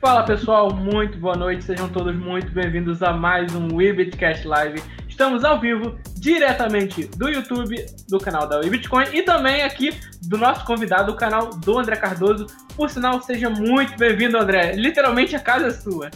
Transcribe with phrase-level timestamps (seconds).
[0.00, 4.82] Fala pessoal, muito boa noite, sejam todos muito bem-vindos a mais um Webitcast Live.
[5.06, 7.76] Estamos ao vivo, diretamente do YouTube,
[8.08, 9.90] do canal da Webitcoin e também aqui
[10.22, 12.46] do nosso convidado, o canal do André Cardoso.
[12.74, 14.72] Por sinal, seja muito bem-vindo, André.
[14.72, 16.10] Literalmente a casa é sua.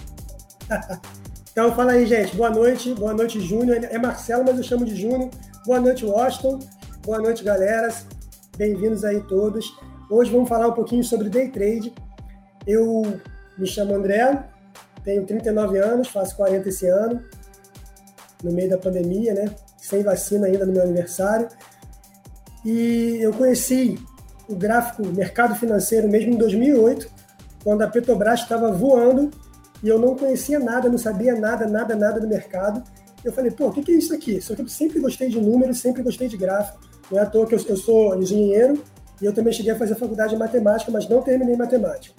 [1.52, 2.34] então, fala aí, gente.
[2.34, 3.84] Boa noite, boa noite, Júnior.
[3.84, 5.28] É Marcelo, mas eu chamo de Júnior.
[5.66, 6.58] Boa noite, Washington.
[7.04, 7.94] Boa noite, galera.
[8.56, 9.76] Bem-vindos aí todos.
[10.08, 11.92] Hoje vamos falar um pouquinho sobre day trade.
[12.66, 13.20] Eu
[13.58, 14.44] me chamo André,
[15.02, 17.22] tenho 39 anos, faço 40 esse ano,
[18.42, 19.50] no meio da pandemia, né?
[19.76, 21.48] Sem vacina ainda no meu aniversário.
[22.64, 23.98] E eu conheci
[24.48, 27.08] o gráfico mercado financeiro mesmo em 2008,
[27.62, 29.30] quando a Petrobras estava voando
[29.82, 32.82] e eu não conhecia nada, não sabia nada, nada, nada do mercado.
[33.22, 34.40] Eu falei, pô, o que, que é isso aqui?
[34.40, 36.78] Só que eu sempre gostei de números, sempre gostei de gráfico.
[37.10, 38.82] Não é à toa que eu, eu sou engenheiro
[39.20, 42.14] e eu também cheguei a fazer faculdade de matemática, mas não terminei matemática.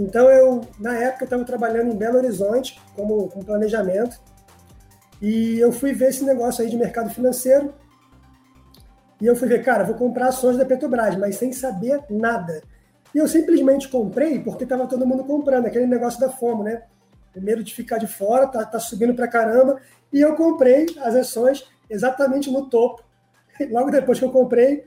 [0.00, 4.18] Então, eu, na época, estava trabalhando em Belo Horizonte, como, com planejamento,
[5.20, 7.74] e eu fui ver esse negócio aí de mercado financeiro,
[9.20, 12.62] e eu fui ver, cara, vou comprar ações da Petrobras, mas sem saber nada.
[13.14, 16.84] E eu simplesmente comprei porque estava todo mundo comprando, aquele negócio da FOMO, né?
[17.30, 19.78] Primeiro de ficar de fora, tá, tá subindo para caramba,
[20.10, 23.04] e eu comprei as ações exatamente no topo.
[23.70, 24.86] Logo depois que eu comprei,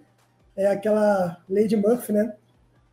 [0.58, 2.34] é aquela lei de Murphy, né?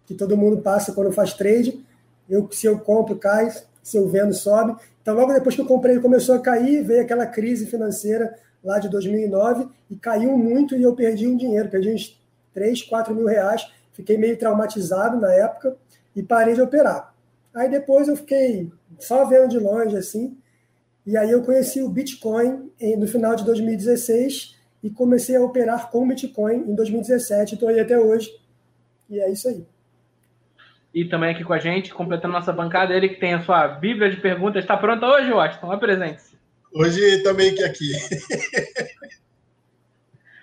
[0.05, 1.89] Que todo mundo passa quando faz trade.
[2.31, 3.51] Eu, se eu compro, cai,
[3.83, 4.77] se eu vendo, sobe.
[5.03, 8.89] Então, logo depois que eu comprei, começou a cair, veio aquela crise financeira lá de
[8.89, 12.21] 2009 e caiu muito e eu perdi um dinheiro, perdi uns
[12.55, 13.69] 3, 4 mil reais.
[13.93, 15.77] Fiquei meio traumatizado na época
[16.15, 17.13] e parei de operar.
[17.53, 20.37] Aí depois eu fiquei só vendo de longe, assim,
[21.07, 26.07] e aí eu conheci o Bitcoin no final de 2016 e comecei a operar com
[26.07, 27.55] Bitcoin em 2017.
[27.55, 28.31] Estou aí até hoje.
[29.09, 29.67] E é isso aí.
[30.93, 34.11] E também aqui com a gente, completando nossa bancada, ele que tem a sua Bíblia
[34.11, 34.65] de perguntas.
[34.65, 35.71] Está pronta hoje, Washington?
[35.71, 36.37] Apresente-se.
[36.75, 37.93] Hoje também que aqui.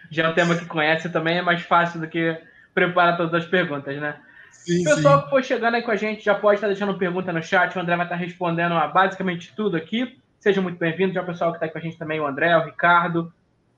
[0.09, 2.37] Já é um tema que conhece também, é mais fácil do que
[2.73, 4.17] preparar todas as perguntas, né?
[4.51, 5.23] Sim, o pessoal sim.
[5.23, 7.75] que for chegando aí com a gente já pode estar deixando pergunta no chat.
[7.75, 10.17] O André vai estar respondendo a basicamente tudo aqui.
[10.39, 11.13] Seja muito bem-vindo.
[11.13, 13.33] Já o pessoal que está com a gente também, o André, o Ricardo.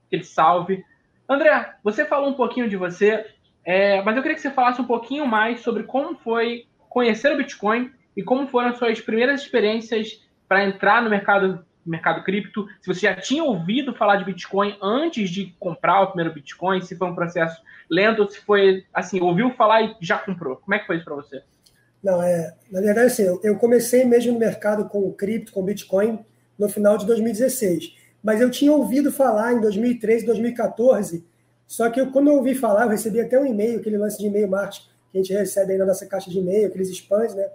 [0.07, 0.83] Aquele salve.
[1.27, 3.25] André, você falou um pouquinho de você
[3.69, 7.37] é, mas eu queria que você falasse um pouquinho mais sobre como foi conhecer o
[7.37, 12.67] Bitcoin e como foram as suas primeiras experiências para entrar no mercado, mercado cripto.
[12.81, 16.95] Se você já tinha ouvido falar de Bitcoin antes de comprar o primeiro Bitcoin, se
[16.95, 20.55] foi um processo lento, se foi assim, ouviu falar e já comprou.
[20.55, 21.43] Como é que foi isso para você?
[22.03, 26.25] Não, é, na verdade, assim, eu comecei mesmo no mercado com cripto, com Bitcoin,
[26.57, 27.95] no final de 2016.
[28.23, 31.28] Mas eu tinha ouvido falar em 2013, 2014
[31.69, 34.25] só que eu, quando eu ouvi falar, eu recebi até um e-mail, aquele lance de
[34.25, 37.47] e-mail marketing que a gente recebe aí na nossa caixa de e-mail, aqueles spams, né?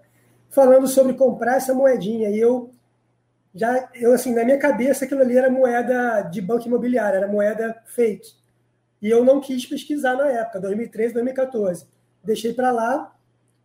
[0.48, 2.30] Falando sobre comprar essa moedinha.
[2.30, 2.70] E eu
[3.53, 7.76] já, eu assim, na minha cabeça aquilo ali era moeda de banco imobiliário, era moeda
[7.86, 8.34] fake.
[9.03, 11.84] E eu não quis pesquisar na época, 2013, 2014.
[12.22, 13.12] Deixei para lá,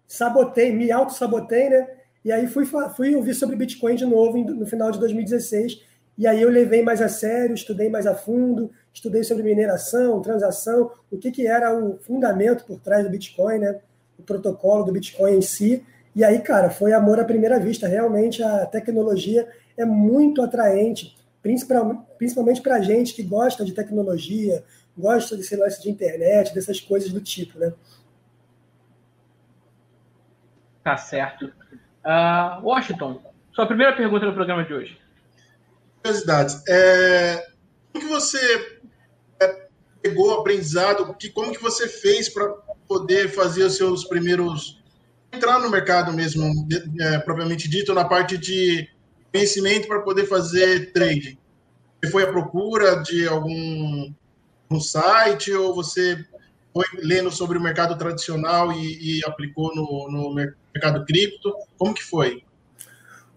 [0.08, 1.88] sabotei, me auto-sabotei, né?
[2.26, 2.66] E aí fui,
[2.96, 5.80] fui ouvir sobre Bitcoin de novo no final de 2016
[6.20, 10.92] e aí eu levei mais a sério, estudei mais a fundo, estudei sobre mineração, transação,
[11.12, 13.80] o que, que era o fundamento por trás do Bitcoin, né?
[14.18, 15.86] o protocolo do Bitcoin em si.
[16.16, 17.88] E aí, cara, foi amor à primeira vista.
[17.88, 21.16] Realmente a tecnologia é muito atraente,
[22.18, 24.64] principalmente para a gente que gosta de tecnologia,
[24.98, 27.72] gosta desse lance de internet, dessas coisas do tipo, né?
[30.84, 31.46] Tá certo.
[31.46, 33.22] Uh, Washington,
[33.54, 35.10] sua primeira pergunta no programa de hoje
[36.02, 36.64] curiosidades.
[36.68, 37.48] É,
[37.94, 38.79] como que você
[40.02, 41.14] pegou aprendizado?
[41.16, 42.48] Que, como que você fez para
[42.88, 44.82] poder fazer os seus primeiros
[45.32, 46.52] entrar no mercado mesmo,
[47.00, 48.88] é, propriamente dito, na parte de
[49.32, 51.38] conhecimento para poder fazer trade?
[52.02, 54.14] Você foi à procura de algum
[54.72, 56.24] um site ou você
[56.72, 61.54] foi lendo sobre o mercado tradicional e, e aplicou no, no mercado cripto?
[61.78, 62.44] Como que foi?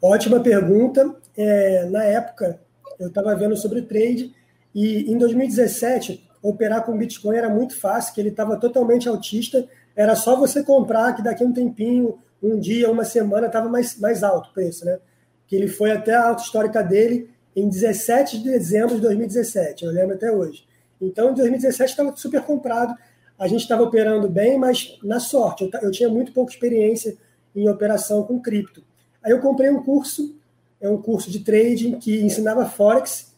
[0.00, 1.16] Ótima pergunta.
[1.36, 2.60] É, na época,
[2.98, 4.34] eu estava vendo sobre trade
[4.74, 9.66] e em 2017, operar com Bitcoin era muito fácil, que ele estava totalmente altista.
[9.94, 13.98] Era só você comprar, que daqui a um tempinho, um dia, uma semana, estava mais,
[13.98, 14.98] mais alto o preço, né?
[15.46, 19.92] Que ele foi até a alta histórica dele em 17 de dezembro de 2017, eu
[19.92, 20.66] lembro até hoje.
[21.00, 22.94] Então, em 2017 estava super comprado,
[23.38, 27.16] a gente estava operando bem, mas na sorte, eu, eu tinha muito pouca experiência
[27.54, 28.82] em operação com cripto.
[29.22, 30.34] Aí eu comprei um curso,
[30.80, 33.31] é um curso de trading que ensinava Forex.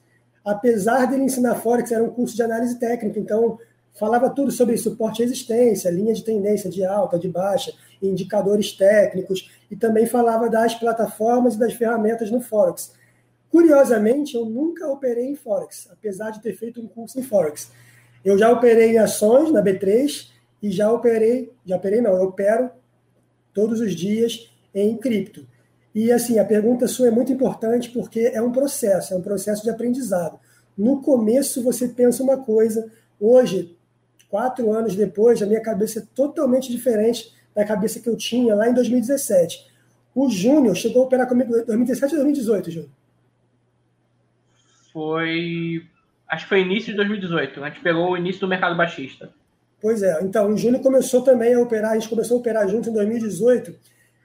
[0.45, 3.59] Apesar dele ensinar Forex, era um curso de análise técnica, então
[3.95, 9.51] falava tudo sobre suporte e resistência, linha de tendência de alta, de baixa, indicadores técnicos,
[9.71, 12.93] e também falava das plataformas e das ferramentas no Forex.
[13.51, 17.71] Curiosamente, eu nunca operei em Forex, apesar de ter feito um curso em Forex.
[18.25, 20.29] Eu já operei em ações na B3
[20.61, 22.71] e já operei, já operei não, eu opero
[23.53, 25.47] todos os dias em cripto.
[25.95, 29.63] E assim, a pergunta sua é muito importante porque é um processo, é um processo
[29.63, 30.39] de aprendizado.
[30.77, 33.77] No começo você pensa uma coisa, hoje,
[34.29, 38.69] quatro anos depois, a minha cabeça é totalmente diferente da cabeça que eu tinha lá
[38.69, 39.73] em 2017.
[40.15, 42.91] O Júnior chegou a operar comigo em 2017 ou 2018, Júnior?
[44.93, 45.85] Foi.
[46.29, 47.63] Acho que foi início de 2018.
[47.63, 49.31] A gente pegou o início do mercado baixista.
[49.81, 50.23] Pois é.
[50.23, 53.75] Então, o Júnior começou também a operar, a gente começou a operar junto em 2018.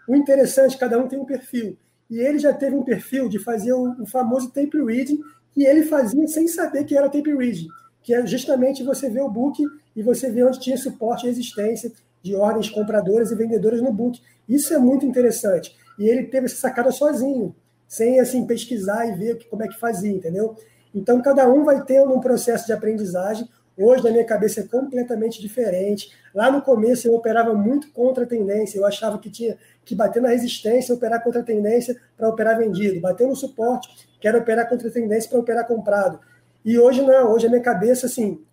[0.09, 1.77] O interessante, cada um tem um perfil.
[2.09, 5.19] E ele já teve um perfil de fazer o, o famoso tape reading,
[5.53, 7.67] que ele fazia sem saber que era tape reading,
[8.01, 9.63] que é justamente você ver o book
[9.95, 11.91] e você ver onde tinha suporte e resistência
[12.23, 14.19] de ordens compradoras e vendedoras no book.
[14.47, 15.77] Isso é muito interessante.
[15.99, 17.55] E ele teve essa sacada sozinho,
[17.87, 20.55] sem assim pesquisar e ver como é que fazia, entendeu?
[20.93, 23.47] Então cada um vai ter um processo de aprendizagem.
[23.81, 26.11] Hoje na minha cabeça é completamente diferente.
[26.35, 30.21] Lá no começo eu operava muito contra a tendência, eu achava que tinha que bater
[30.21, 34.89] na resistência, operar contra a tendência para operar vendido, bater no suporte, quero operar contra
[34.89, 36.19] a tendência para operar comprado.
[36.65, 38.43] E hoje não, hoje a minha cabeça assim,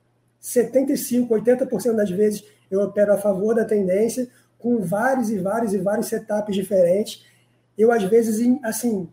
[0.40, 4.28] 75, 80% das vezes eu opero a favor da tendência,
[4.58, 7.24] com vários e vários e vários setups diferentes.
[7.76, 9.08] Eu, às vezes, assim,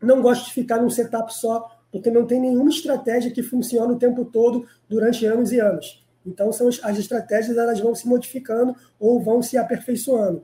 [0.00, 3.98] não gosto de ficar num setup só, porque não tem nenhuma estratégia que funcione o
[3.98, 6.04] tempo todo durante anos e anos.
[6.26, 10.42] Então, são as estratégias elas vão se modificando ou vão se aperfeiçoando.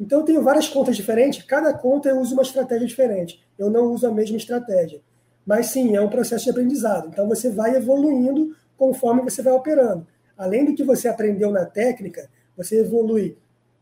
[0.00, 3.40] Então, eu tenho várias contas diferentes, cada conta eu uso uma estratégia diferente.
[3.58, 5.00] Eu não uso a mesma estratégia.
[5.44, 7.08] Mas sim, é um processo de aprendizado.
[7.08, 10.06] Então, você vai evoluindo conforme você vai operando
[10.36, 13.38] além do que você aprendeu na técnica, você evolui.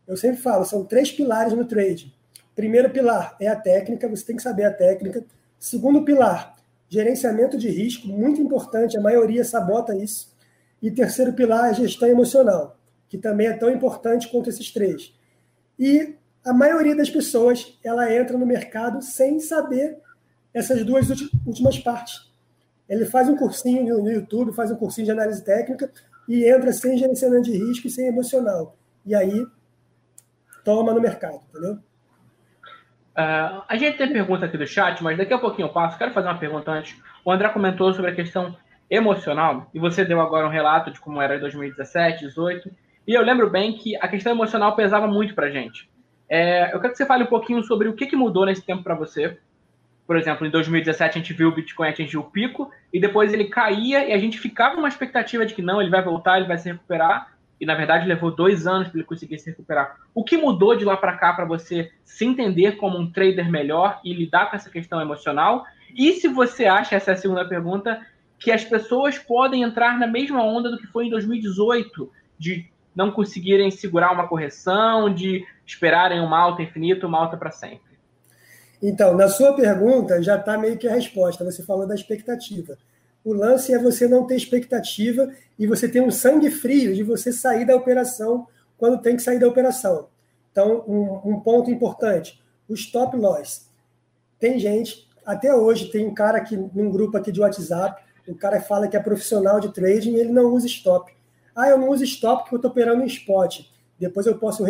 [0.07, 2.15] Eu sempre falo, são três pilares no trade.
[2.55, 5.25] Primeiro pilar é a técnica, você tem que saber a técnica.
[5.59, 6.54] Segundo pilar,
[6.89, 10.33] gerenciamento de risco, muito importante, a maioria sabota isso.
[10.81, 12.77] E terceiro pilar, gestão emocional,
[13.07, 15.13] que também é tão importante quanto esses três.
[15.79, 19.97] E a maioria das pessoas, ela entra no mercado sem saber
[20.53, 21.09] essas duas
[21.45, 22.31] últimas partes.
[22.87, 25.91] Ele faz um cursinho no YouTube, faz um cursinho de análise técnica,
[26.27, 28.77] e entra sem gerenciamento de risco e sem emocional.
[29.05, 29.45] E aí
[30.63, 31.79] toma no mercado, entendeu?
[33.17, 35.97] Uh, a gente tem pergunta aqui do chat, mas daqui a pouquinho eu passo.
[35.97, 37.01] Quero fazer uma pergunta antes.
[37.23, 38.55] O André comentou sobre a questão
[38.89, 42.69] emocional, e você deu agora um relato de como era em 2017, 2018.
[43.07, 45.89] E eu lembro bem que a questão emocional pesava muito pra gente.
[46.29, 48.83] É, eu quero que você fale um pouquinho sobre o que, que mudou nesse tempo
[48.83, 49.37] para você,
[50.05, 53.45] por exemplo, em 2017 a gente viu o Bitcoin atingir o pico e depois ele
[53.45, 56.57] caía e a gente ficava numa expectativa de que não, ele vai voltar, ele vai
[56.57, 57.34] se recuperar.
[57.59, 59.97] E na verdade levou dois anos para ele conseguir se recuperar.
[60.13, 63.99] O que mudou de lá para cá para você se entender como um trader melhor
[64.03, 65.65] e lidar com essa questão emocional?
[65.95, 68.05] E se você acha, essa é a segunda pergunta,
[68.37, 73.11] que as pessoas podem entrar na mesma onda do que foi em 2018, de não
[73.11, 77.95] conseguirem segurar uma correção, de esperarem uma alta infinita, uma alta para sempre?
[78.81, 81.43] Então, na sua pergunta, já está meio que a resposta.
[81.43, 82.77] Você falou da expectativa.
[83.25, 87.33] O lance é você não ter expectativa e você ter um sangue frio de você
[87.33, 90.09] sair da operação quando tem que sair da operação.
[90.51, 92.39] Então, um, um ponto importante:
[92.69, 93.67] o stop loss.
[94.39, 98.61] Tem gente, até hoje, tem um cara aqui num grupo aqui de WhatsApp, o cara
[98.61, 101.11] fala que é profissional de trading e ele não usa stop.
[101.55, 103.61] Ah, eu não uso stop porque eu estou operando em spot.
[103.99, 104.63] Depois eu posso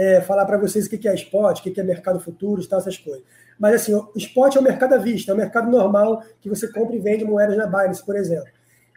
[0.00, 2.96] é, falar para vocês o que é spot, o que é mercado futuro, tal, essas
[2.96, 3.22] coisas.
[3.58, 6.66] Mas assim, o spot é o mercado à vista, é o mercado normal que você
[6.72, 8.48] compra e vende moedas na Binance, por exemplo.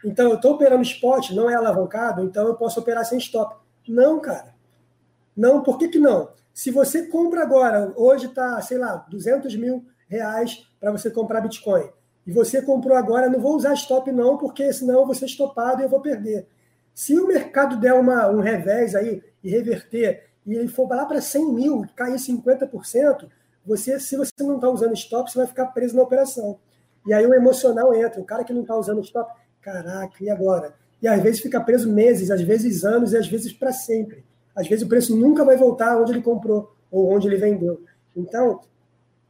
[0.02, 3.54] Então, eu estou operando spot, não é alavancado, então eu posso operar sem stop.
[3.86, 4.54] Não, cara.
[5.36, 6.30] Não, por que, que não?
[6.54, 11.86] Se você compra agora, hoje está, sei lá, 200 mil reais para você comprar Bitcoin,
[12.26, 15.82] e você comprou agora, não vou usar stop não, porque senão eu vou ser estopado
[15.82, 16.46] e eu vou perder.
[16.94, 21.20] Se o mercado der uma, um revés aí e reverter e ele for lá para
[21.20, 23.28] 100 mil, cair 50%,
[23.64, 26.58] você, se você não está usando stop, você vai ficar preso na operação.
[27.06, 28.20] E aí o emocional entra.
[28.20, 30.74] O cara que não está usando stop, caraca, e agora?
[31.00, 34.24] E às vezes fica preso meses, às vezes anos e às vezes para sempre.
[34.54, 37.82] Às vezes o preço nunca vai voltar onde ele comprou ou onde ele vendeu.
[38.14, 38.60] Então,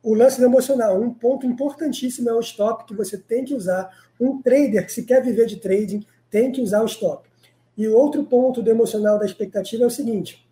[0.03, 3.91] o lance do emocional, um ponto importantíssimo é o stop que você tem que usar.
[4.21, 7.29] Um trader que se quer viver de trading tem que usar o stop.
[7.77, 10.44] E o outro ponto do emocional da expectativa é o seguinte: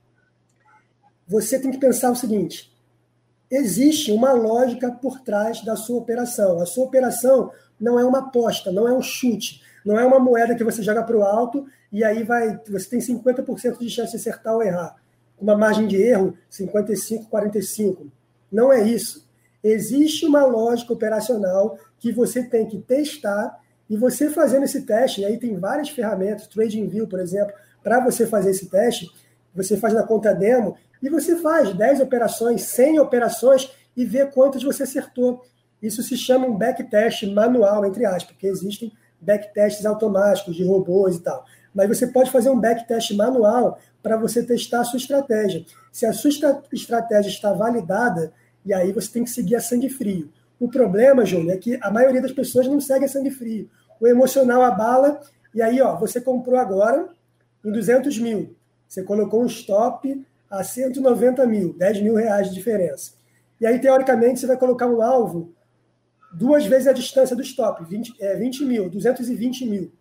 [1.26, 2.72] você tem que pensar o seguinte:
[3.50, 6.60] existe uma lógica por trás da sua operação.
[6.60, 9.62] A sua operação não é uma aposta, não é um chute.
[9.84, 13.00] Não é uma moeda que você joga para o alto e aí vai, você tem
[13.00, 14.96] 50% de chance de acertar ou errar.
[15.40, 18.06] Uma margem de erro 55, 45.
[18.50, 19.28] Não é isso.
[19.62, 25.24] Existe uma lógica operacional que você tem que testar e você fazendo esse teste, e
[25.24, 27.52] aí tem várias ferramentas, TradingView, por exemplo,
[27.82, 29.10] para você fazer esse teste,
[29.54, 34.62] você faz na conta demo e você faz 10 operações, 100 operações e vê quantas
[34.62, 35.44] você acertou.
[35.82, 41.20] Isso se chama um backtest manual, entre aspas, porque existem backtests automáticos de robôs e
[41.20, 41.44] tal.
[41.74, 45.64] Mas você pode fazer um backtest manual para você testar a sua estratégia.
[45.90, 46.30] Se a sua
[46.72, 48.32] estratégia está validada,
[48.64, 50.30] e aí você tem que seguir a sangue frio.
[50.60, 53.68] O problema, Júnior, é que a maioria das pessoas não segue a sangue frio.
[54.00, 55.20] O emocional abala,
[55.52, 57.08] e aí ó, você comprou agora
[57.64, 58.54] em 200 mil.
[58.88, 63.14] Você colocou um stop a 190 mil, 10 mil reais de diferença.
[63.58, 65.54] E aí, teoricamente, você vai colocar um alvo
[66.34, 69.92] duas vezes a distância do stop, 20, é, 20 mil, 220 mil.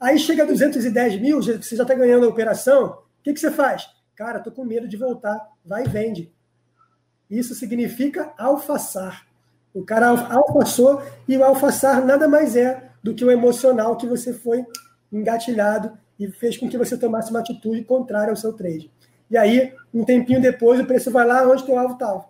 [0.00, 3.50] Aí chega a 210 mil, você já está ganhando a operação, o que, que você
[3.50, 3.86] faz?
[4.16, 6.32] Cara, estou com medo de voltar, vai e vende.
[7.28, 9.26] Isso significa alfaçar.
[9.74, 14.32] O cara alfaçou e o alfaçar nada mais é do que o emocional que você
[14.32, 14.64] foi
[15.12, 18.90] engatilhado e fez com que você tomasse uma atitude contrária ao seu trade.
[19.30, 22.28] E aí, um tempinho depois, o preço vai lá onde o alvo estava.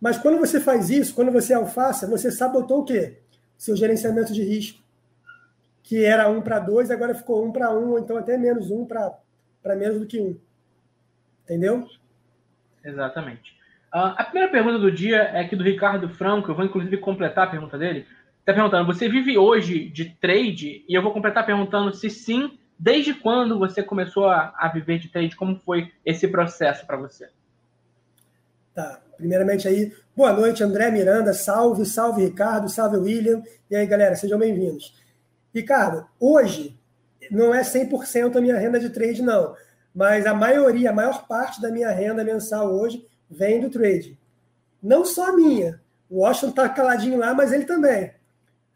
[0.00, 3.18] Mas quando você faz isso, quando você alfaça, você sabotou o quê?
[3.56, 4.80] Seu gerenciamento de risco.
[5.82, 8.86] Que era 1 para 2, agora ficou 1 para 1, ou então até menos 1
[8.86, 10.36] para menos do que 1.
[11.44, 11.86] Entendeu?
[12.84, 13.52] Exatamente.
[13.92, 17.48] Uh, a primeira pergunta do dia é aqui do Ricardo Franco, eu vou inclusive completar
[17.48, 18.06] a pergunta dele.
[18.38, 20.84] Está perguntando: você vive hoje de trade?
[20.88, 25.08] E eu vou completar perguntando se sim, desde quando você começou a, a viver de
[25.08, 25.36] trade?
[25.36, 27.28] Como foi esse processo para você?
[28.74, 29.02] Tá.
[29.18, 33.42] Primeiramente aí, boa noite, André Miranda, salve, salve Ricardo, salve William.
[33.70, 34.98] E aí, galera, sejam bem-vindos.
[35.54, 36.74] Ricardo, hoje
[37.30, 39.54] não é 100% a minha renda de trade, não.
[39.94, 44.18] Mas a maioria, a maior parte da minha renda mensal hoje vem do trade.
[44.82, 45.82] Não só a minha.
[46.08, 48.10] O Washington está caladinho lá, mas ele também.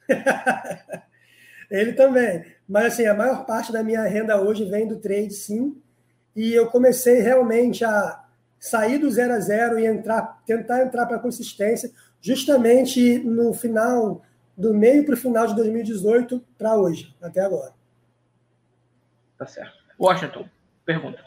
[1.70, 2.53] ele também.
[2.68, 5.76] Mas assim, a maior parte da minha renda hoje vem do trade, sim.
[6.34, 8.24] E eu comecei realmente a
[8.58, 11.90] sair do zero a zero e entrar, tentar entrar para a consistência,
[12.20, 14.22] justamente no final,
[14.56, 17.72] do meio para o final de 2018 para hoje, até agora.
[19.36, 19.76] Tá certo.
[19.98, 20.48] Washington,
[20.84, 21.22] pergunta.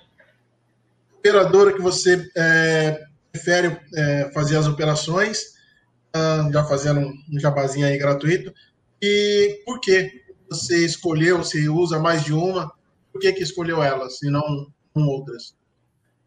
[1.18, 5.58] Operadora que você é, prefere é, fazer as operações,
[6.14, 8.54] ah, já fazendo um jabazinho aí gratuito,
[9.02, 12.72] e por que você escolheu, se usa mais de uma,
[13.12, 15.56] por que, que escolheu elas e não, não outras?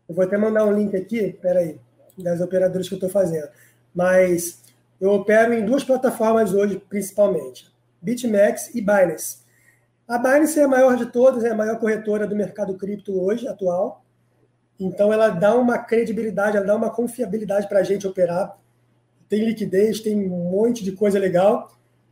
[0.09, 1.79] Eu vou até mandar um link aqui, peraí,
[2.19, 3.49] das operadoras que eu estou fazendo.
[3.95, 4.61] Mas
[5.00, 7.73] eu opero em duas plataformas hoje, principalmente:
[8.03, 9.39] BitMEX e Binance.
[10.07, 13.47] A Binance é a maior de todas, é a maior corretora do mercado cripto hoje,
[13.47, 14.05] atual.
[14.79, 18.59] Então, ela dá uma credibilidade, ela dá uma confiabilidade para a gente operar.
[19.29, 21.71] Tem liquidez, tem um monte de coisa legal.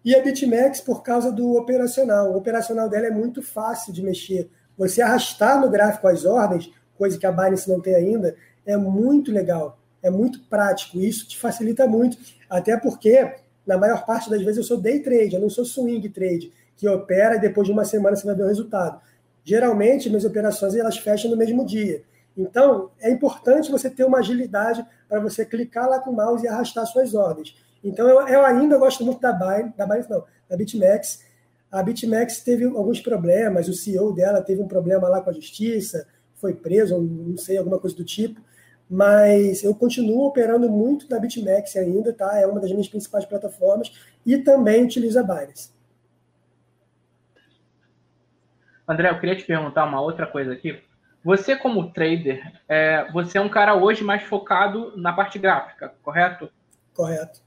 [0.09, 2.33] E a BitMEX, por causa do operacional.
[2.33, 4.49] O operacional dela é muito fácil de mexer.
[4.75, 8.35] Você arrastar no gráfico as ordens, coisa que a Binance não tem ainda,
[8.65, 10.97] é muito legal, é muito prático.
[10.99, 12.17] Isso te facilita muito,
[12.49, 13.35] até porque,
[13.67, 16.88] na maior parte das vezes, eu sou day trade, eu não sou swing trade, que
[16.88, 18.99] opera e depois de uma semana você vai ver o resultado.
[19.45, 22.03] Geralmente, minhas operações elas fecham no mesmo dia.
[22.35, 26.49] Então, é importante você ter uma agilidade para você clicar lá com o mouse e
[26.49, 27.55] arrastar suas ordens.
[27.82, 31.25] Então, eu, eu ainda gosto muito da Binance, da Binance não, da BitMEX.
[31.70, 36.06] A BitMEX teve alguns problemas, o CEO dela teve um problema lá com a justiça,
[36.35, 38.40] foi preso, não sei, alguma coisa do tipo.
[38.90, 42.38] Mas eu continuo operando muito na BitMEX ainda, tá?
[42.38, 43.92] É uma das minhas principais plataformas
[44.25, 45.70] e também utilizo a Binance.
[48.87, 50.82] André, eu queria te perguntar uma outra coisa aqui.
[51.23, 56.50] Você, como trader, é, você é um cara hoje mais focado na parte gráfica, correto?
[56.94, 57.42] Correto.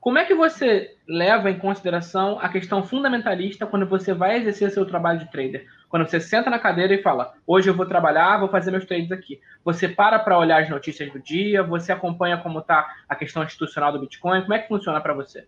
[0.00, 4.86] Como é que você leva em consideração a questão fundamentalista quando você vai exercer seu
[4.86, 5.66] trabalho de trader?
[5.90, 9.12] Quando você senta na cadeira e fala, hoje eu vou trabalhar, vou fazer meus trades
[9.12, 9.40] aqui.
[9.62, 13.92] Você para para olhar as notícias do dia, você acompanha como está a questão institucional
[13.92, 14.40] do Bitcoin.
[14.40, 15.46] Como é que funciona para você?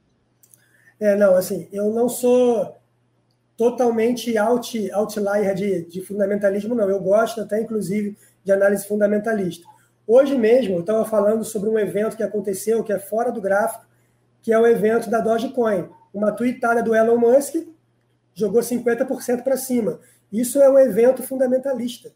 [1.01, 2.77] É, não, assim, eu não sou
[3.57, 6.91] totalmente out, outlier de, de fundamentalismo, não.
[6.91, 9.67] Eu gosto até, inclusive, de análise fundamentalista.
[10.07, 13.87] Hoje mesmo, eu estava falando sobre um evento que aconteceu, que é fora do gráfico,
[14.43, 15.89] que é o evento da Dogecoin.
[16.13, 17.55] Uma tweetada do Elon Musk
[18.35, 20.01] jogou 50% para cima.
[20.33, 22.11] Isso é um evento fundamentalista.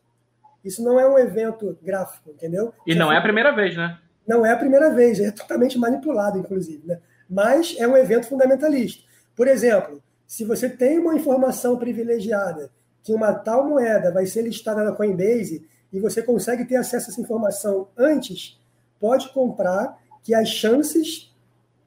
[0.64, 2.74] Isso não é um evento gráfico, entendeu?
[2.86, 3.98] E não é a primeira vez, né?
[4.26, 6.84] Não é a primeira vez, é totalmente manipulado, inclusive.
[6.84, 6.98] Né?
[7.30, 9.04] Mas é um evento fundamentalista.
[9.36, 12.70] Por exemplo, Se você tem uma informação privilegiada
[13.02, 17.12] que uma tal moeda vai ser listada na Coinbase e você consegue ter acesso a
[17.12, 18.60] essa informação antes,
[18.98, 21.32] pode comprar que as chances,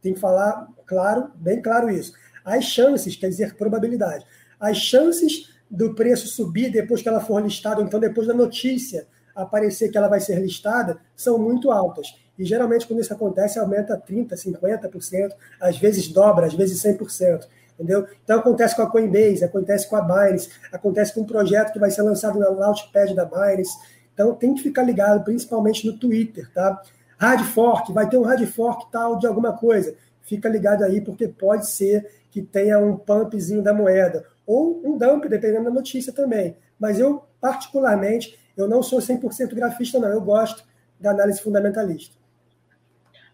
[0.02, 2.14] tem que falar claro, bem claro isso,
[2.44, 4.26] as chances, quer dizer probabilidade,
[4.60, 9.90] as chances do preço subir depois que ela for listada, então depois da notícia aparecer
[9.90, 12.08] que ela vai ser listada, são muito altas.
[12.38, 17.46] E geralmente, quando isso acontece, aumenta 30%, 50%, às vezes dobra, às vezes 100%.
[17.74, 18.06] Entendeu?
[18.24, 21.90] Então acontece com a Coinbase, acontece com a Binance, acontece com um projeto que vai
[21.90, 23.78] ser lançado na Launchpad da Binance.
[24.14, 26.82] Então tem que ficar ligado, principalmente no Twitter, tá?
[27.20, 29.96] Hard fork, vai ter um hard fork tal de alguma coisa.
[30.22, 34.26] Fica ligado aí, porque pode ser que tenha um pumpzinho da moeda.
[34.46, 36.56] Ou um dump, dependendo da notícia também.
[36.80, 40.08] Mas eu, particularmente, eu não sou 100% grafista, não.
[40.08, 40.64] Eu gosto
[41.00, 42.16] da análise fundamentalista.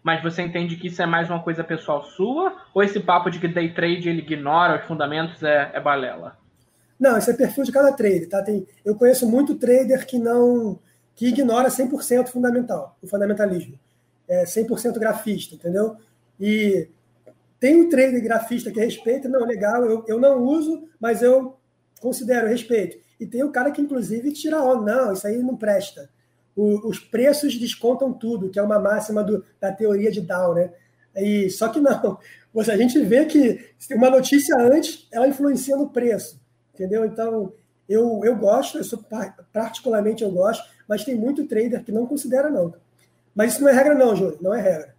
[0.02, 2.56] Mas você entende que isso é mais uma coisa pessoal sua?
[2.72, 6.36] Ou esse papo de que day trade ele ignora os fundamentos é, é balela?
[6.98, 8.42] Não, isso é perfil de cada trader, tá?
[8.42, 10.78] Tem, eu conheço muito trader que não
[11.16, 13.76] que ignora 100% fundamental, o fundamentalismo.
[14.28, 15.96] É 100% grafista, entendeu?
[16.38, 16.88] E
[17.58, 21.56] tem um trader grafista que respeita, não, legal, eu, eu não uso, mas eu
[22.00, 22.98] considero respeito.
[23.18, 26.08] E tem o cara que, inclusive, tira onda, não, isso aí não presta
[26.56, 30.72] o, os preços descontam tudo, que é uma máxima do, da teoria de Dow, né?
[31.14, 32.18] E, só que não.
[32.56, 36.40] A gente vê que uma notícia antes, ela influencia no preço,
[36.74, 37.04] entendeu?
[37.04, 37.52] Então,
[37.86, 38.98] eu, eu gosto, eu sou,
[39.52, 42.74] particularmente eu gosto, mas tem muito trader que não considera não.
[43.34, 44.94] Mas isso não é regra não, Júlio, não é regra.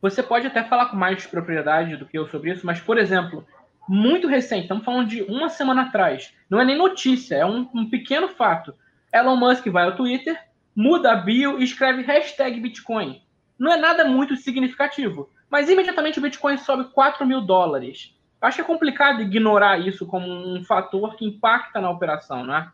[0.00, 3.44] Você pode até falar com mais propriedade do que eu sobre isso, mas, por exemplo,
[3.88, 7.88] muito recente, estamos falando de uma semana atrás, não é nem notícia, é um, um
[7.88, 8.74] pequeno fato.
[9.12, 10.38] Elon Musk vai ao Twitter
[10.76, 13.22] muda a bio e escreve hashtag Bitcoin.
[13.58, 18.14] Não é nada muito significativo, mas imediatamente o Bitcoin sobe 4 mil dólares.
[18.38, 22.70] Acho que é complicado ignorar isso como um fator que impacta na operação, não é?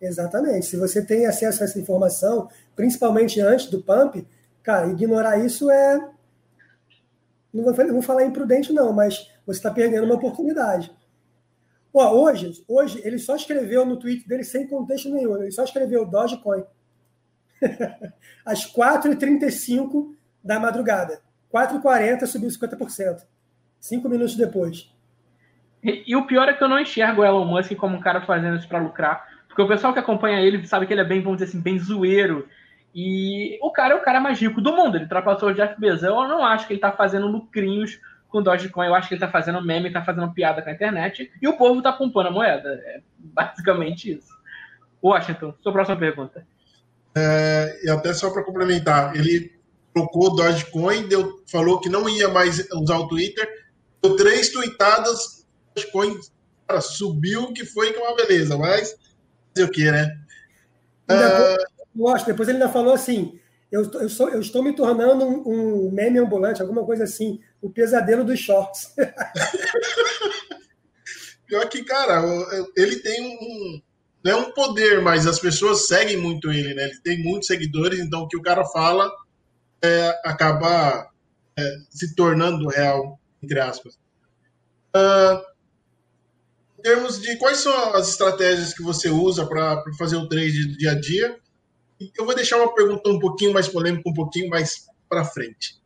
[0.00, 0.66] Exatamente.
[0.66, 4.26] Se você tem acesso a essa informação, principalmente antes do pump,
[4.62, 5.98] cara, ignorar isso é.
[7.52, 10.94] Não vou, não vou falar imprudente, não, mas você está perdendo uma oportunidade.
[11.92, 15.42] Hoje, hoje, ele só escreveu no tweet dele sem contexto nenhum.
[15.42, 16.62] Ele só escreveu Dogecoin.
[18.44, 21.20] Às 4h35 da madrugada.
[21.52, 23.26] 4h40 subiu 50%.
[23.80, 24.92] Cinco minutos depois.
[25.82, 28.20] E, e, o pior é que eu não enxergo o Elon Musk como um cara
[28.26, 29.26] fazendo isso para lucrar.
[29.58, 31.80] Porque o pessoal que acompanha ele sabe que ele é bem, vamos dizer assim, bem
[31.80, 32.46] zoeiro.
[32.94, 34.96] E o cara é o cara mais rico do mundo.
[34.96, 36.04] Ele ultrapassou o Jeff Bezos.
[36.04, 38.86] Eu não acho que ele tá fazendo lucrinhos com Dogecoin.
[38.86, 41.28] Eu acho que ele tá fazendo meme, tá fazendo piada com a internet.
[41.42, 42.68] E o povo tá pumpando a moeda.
[42.68, 44.28] É basicamente isso.
[45.02, 46.46] Washington, sua próxima pergunta.
[47.16, 49.50] É, e até só para complementar, ele
[49.92, 53.48] trocou Dogecoin, deu, falou que não ia mais usar o Twitter,
[54.00, 55.44] deu três tweetadas,
[55.74, 56.16] Dogecoin
[56.68, 59.07] cara, subiu, que foi que é uma beleza, mas
[59.58, 60.16] fazer o que, né?
[61.06, 62.26] Depois, uh...
[62.26, 63.38] depois ele ainda falou assim,
[63.70, 67.68] eu, eu, sou, eu estou me tornando um, um, meme ambulante, alguma coisa assim, o
[67.68, 68.94] pesadelo dos shorts.
[71.46, 72.22] Pior que, cara,
[72.76, 73.80] ele tem um,
[74.22, 76.84] não é um poder, mas as pessoas seguem muito ele, né?
[76.84, 79.10] Ele tem muitos seguidores, então o que o cara fala
[79.82, 81.08] é, acaba
[81.58, 83.98] é, se tornando real, entre aspas.
[84.94, 85.40] Uh,
[86.78, 90.78] em termos de quais são as estratégias que você usa para fazer o trade do
[90.78, 91.36] dia a dia,
[92.16, 95.80] eu vou deixar uma pergunta um pouquinho mais polêmica, um pouquinho mais para frente.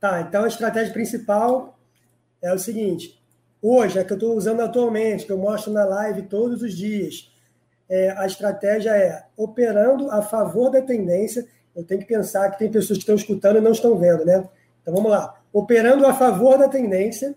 [0.00, 1.78] Tá, então a estratégia principal
[2.42, 3.20] é o seguinte:
[3.62, 7.30] Hoje, a que eu estou usando atualmente, que eu mostro na live todos os dias,
[7.88, 11.46] é, a estratégia é operando a favor da tendência.
[11.74, 14.48] Eu tenho que pensar que tem pessoas que estão escutando e não estão vendo, né?
[14.82, 15.40] Então vamos lá.
[15.52, 17.34] Operando a favor da tendência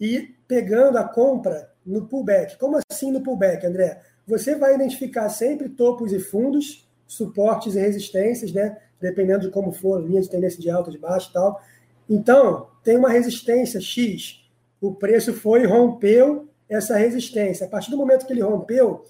[0.00, 2.56] e pegando a compra no pullback.
[2.58, 4.00] Como assim no pullback, André?
[4.26, 8.76] Você vai identificar sempre topos e fundos, suportes e resistências, né?
[9.00, 11.60] Dependendo de como for, linha de tendência de alta, de baixo e tal.
[12.08, 14.40] Então, tem uma resistência X
[14.80, 17.66] o preço foi rompeu essa resistência.
[17.66, 19.04] A partir do momento que ele rompeu,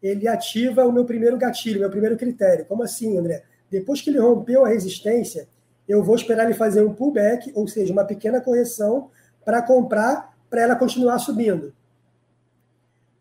[0.00, 2.64] ele ativa o meu primeiro gatilho, meu primeiro critério.
[2.66, 3.42] Como assim, André?
[3.68, 5.48] Depois que ele rompeu a resistência,
[5.88, 9.10] eu vou esperar ele fazer um pullback, ou seja, uma pequena correção,
[9.44, 11.74] para comprar, para ela continuar subindo.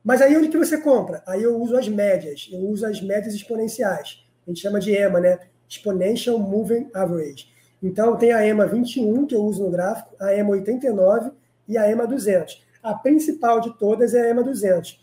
[0.03, 1.23] Mas aí onde que você compra?
[1.25, 4.23] Aí eu uso as médias, eu uso as médias exponenciais.
[4.45, 5.39] A gente chama de EMA, né?
[5.67, 7.49] Exponential Moving Average.
[7.81, 11.31] Então tem a EMA 21 que eu uso no gráfico, a EMA 89
[11.67, 12.63] e a EMA 200.
[12.83, 14.99] A principal de todas é a EMA 200.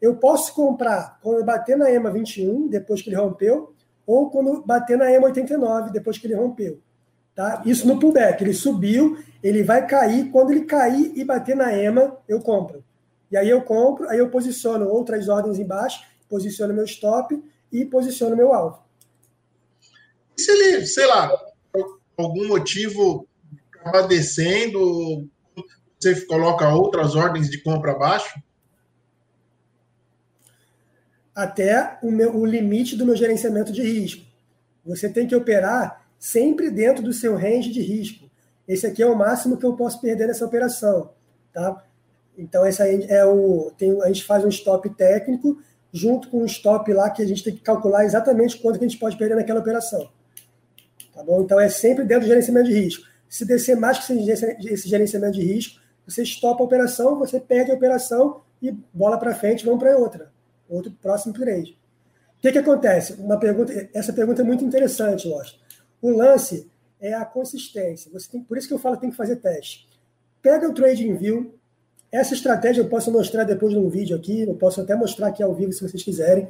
[0.00, 3.74] Eu posso comprar quando bater na EMA 21, depois que ele rompeu,
[4.06, 6.80] ou quando bater na EMA 89, depois que ele rompeu.
[7.36, 7.62] Tá?
[7.66, 8.42] Isso no pullback.
[8.42, 10.30] Ele subiu, ele vai cair.
[10.30, 12.82] Quando ele cair e bater na EMA, eu compro.
[13.30, 17.38] E aí eu compro, aí eu posiciono outras ordens embaixo, posiciono meu stop
[17.70, 18.82] e posiciono meu alvo.
[20.34, 21.28] Se ele, sei lá,
[21.72, 23.28] por algum motivo
[23.70, 25.28] acabar descendo,
[25.98, 28.40] você coloca outras ordens de compra abaixo?
[31.34, 34.24] Até o, meu, o limite do meu gerenciamento de risco.
[34.86, 38.30] Você tem que operar sempre dentro do seu range de risco.
[38.66, 41.10] Esse aqui é o máximo que eu posso perder nessa operação,
[41.52, 41.84] tá?
[42.36, 45.58] Então esse aí é o tem, a gente faz um stop técnico
[45.92, 48.88] junto com um stop lá que a gente tem que calcular exatamente quanto que a
[48.88, 50.10] gente pode perder naquela operação.
[51.14, 51.40] Tá bom?
[51.42, 53.06] Então é sempre dentro do gerenciamento de risco.
[53.28, 54.12] Se descer mais que
[54.68, 59.34] esse gerenciamento de risco, você stopa a operação, você perde a operação e bola para
[59.34, 60.30] frente, vamos para outra,
[60.68, 61.78] outro próximo trade.
[62.38, 63.14] O que, que acontece?
[63.14, 65.58] Uma pergunta, essa pergunta é muito interessante, Lost.
[66.00, 68.10] O lance é a consistência.
[68.12, 69.88] Você tem, por isso que eu falo tem que fazer teste.
[70.42, 71.54] Pega o Trading View.
[72.10, 75.54] Essa estratégia eu posso mostrar depois num vídeo aqui, eu posso até mostrar aqui ao
[75.54, 76.48] vivo se vocês quiserem.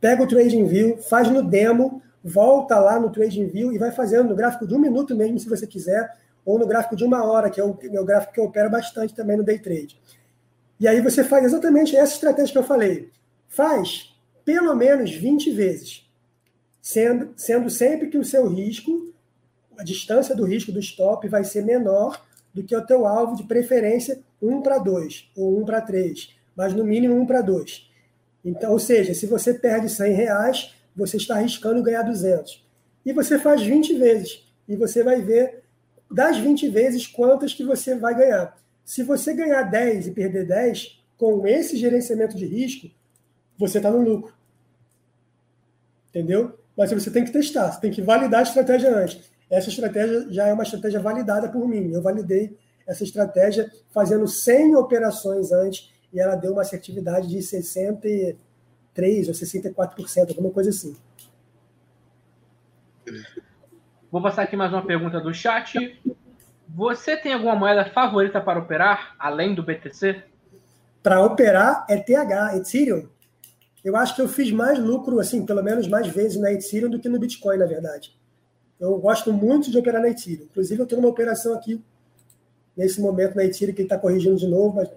[0.00, 4.30] Pega o Trading View, faz no demo, volta lá no Trading View e vai fazendo
[4.30, 7.50] no gráfico de um minuto mesmo, se você quiser, ou no gráfico de uma hora,
[7.50, 10.00] que é o meu gráfico que eu opero bastante também no Day Trade.
[10.80, 13.10] E aí você faz exatamente essa estratégia que eu falei.
[13.48, 14.14] Faz
[14.44, 16.07] pelo menos 20 vezes
[16.80, 19.12] sendo, sendo sempre que o seu risco,
[19.76, 23.44] a distância do risco do stop vai ser menor do que o teu alvo de
[23.44, 27.88] preferência 1 para 2 ou 1 para 3, mas no mínimo 1 para 2.
[28.44, 32.66] Então, ou seja, se você perde 100 reais, você está arriscando ganhar 200.
[33.04, 35.62] E você faz 20 vezes e você vai ver
[36.10, 38.58] das 20 vezes quantas que você vai ganhar.
[38.84, 42.88] Se você ganhar 10 e perder 10, com esse gerenciamento de risco,
[43.56, 44.32] você está no lucro.
[46.08, 46.58] Entendeu?
[46.78, 49.28] Mas você tem que testar, você tem que validar a estratégia antes.
[49.50, 51.90] Essa estratégia já é uma estratégia validada por mim.
[51.90, 58.38] Eu validei essa estratégia fazendo 100 operações antes e ela deu uma assertividade de 63
[59.26, 60.96] ou 64%, alguma coisa assim.
[64.08, 66.00] Vou passar aqui mais uma pergunta do chat.
[66.68, 70.22] Você tem alguma moeda favorita para operar, além do BTC?
[71.02, 73.08] Para operar é TH, Ethereum
[73.84, 76.98] eu acho que eu fiz mais lucro, assim, pelo menos mais vezes na Ethereum do
[76.98, 78.16] que no Bitcoin, na verdade.
[78.78, 80.46] Eu gosto muito de operar na Ethereum.
[80.50, 81.82] Inclusive, eu estou numa operação aqui,
[82.76, 84.90] nesse momento, na Ethereum, que ele está corrigindo de novo, mas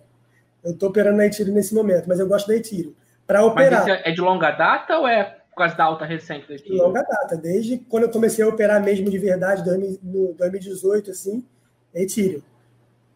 [0.64, 2.94] eu estou operando na Ethereum nesse momento, mas eu gosto da Ethereum.
[3.26, 3.88] Para operar.
[3.88, 6.76] Mas é de longa data ou é por causa da alta recente da Ethereum?
[6.76, 9.64] De longa data, desde quando eu comecei a operar mesmo de verdade,
[10.04, 11.46] no 2018, assim,
[11.94, 12.42] Ethereum.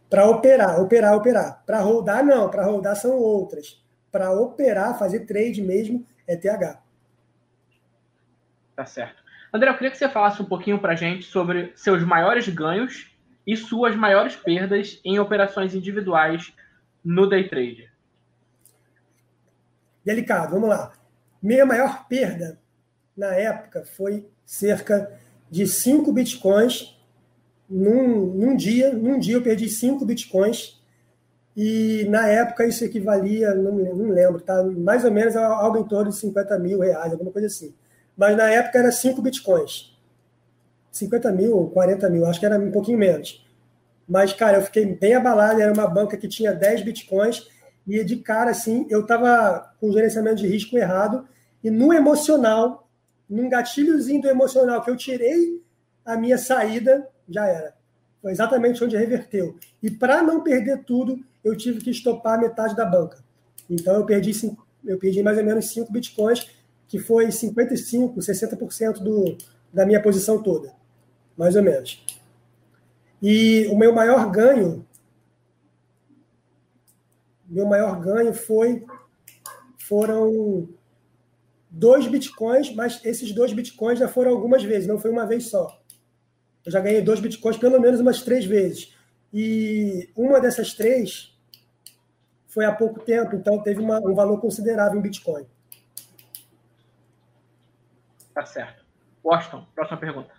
[0.09, 1.63] Para operar, operar, operar.
[1.65, 2.49] Para rodar, não.
[2.49, 3.83] Para rodar são outras
[4.15, 6.81] para operar, fazer trade mesmo, é TH.
[8.73, 9.21] Tá certo.
[9.53, 13.13] André, eu queria que você falasse um pouquinho para a gente sobre seus maiores ganhos
[13.45, 16.53] e suas maiores perdas em operações individuais
[17.03, 17.91] no day trade.
[20.05, 20.93] Delicado, vamos lá.
[21.41, 22.57] Minha maior perda
[23.17, 25.11] na época foi cerca
[25.51, 26.97] de 5 bitcoins
[27.69, 28.93] num, num dia.
[28.93, 30.81] Num dia eu perdi 5 bitcoins
[31.55, 34.61] e na época isso equivalia, não, não lembro, tá?
[34.63, 37.73] mais ou menos algo em torno de 50 mil reais, alguma coisa assim.
[38.17, 39.95] Mas na época era 5 bitcoins.
[40.91, 43.45] 50 mil ou 40 mil, acho que era um pouquinho menos.
[44.07, 47.47] Mas, cara, eu fiquei bem abalado, era uma banca que tinha 10 bitcoins,
[47.87, 51.27] e de cara, assim, eu estava com o gerenciamento de risco errado,
[51.63, 52.87] e no emocional,
[53.29, 55.61] num gatilhozinho do emocional que eu tirei
[56.05, 57.73] a minha saída, já era.
[58.21, 59.57] Foi exatamente onde reverteu.
[59.81, 63.23] E para não perder tudo, eu tive que estopar metade da banca.
[63.69, 64.31] Então eu perdi,
[64.83, 66.49] eu perdi mais ou menos 5 bitcoins,
[66.87, 69.37] que foi 55%, 60% do,
[69.71, 70.73] da minha posição toda.
[71.37, 72.03] Mais ou menos.
[73.21, 74.85] E o meu maior ganho,
[77.47, 78.83] meu maior ganho foi
[79.77, 80.67] foram
[81.69, 85.79] dois bitcoins, mas esses dois bitcoins já foram algumas vezes, não foi uma vez só.
[86.65, 88.95] Eu já ganhei dois bitcoins pelo menos umas três vezes.
[89.31, 91.34] E uma dessas três
[92.55, 95.45] foi há pouco tempo, então teve uma, um valor considerável em Bitcoin.
[98.33, 98.85] Tá certo.
[99.21, 100.31] Washington, próxima pergunta.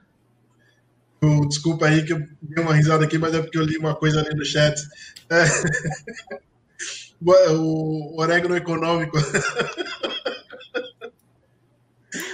[1.48, 4.20] Desculpa aí que eu dei uma risada aqui, mas é porque eu li uma coisa
[4.20, 4.80] ali no chat.
[5.30, 5.44] É.
[7.18, 9.16] O orégano econômico.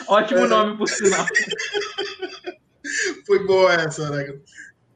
[0.08, 0.48] Ótimo é.
[0.48, 1.24] nome, por sinal.
[3.24, 4.42] Foi boa essa, orégano.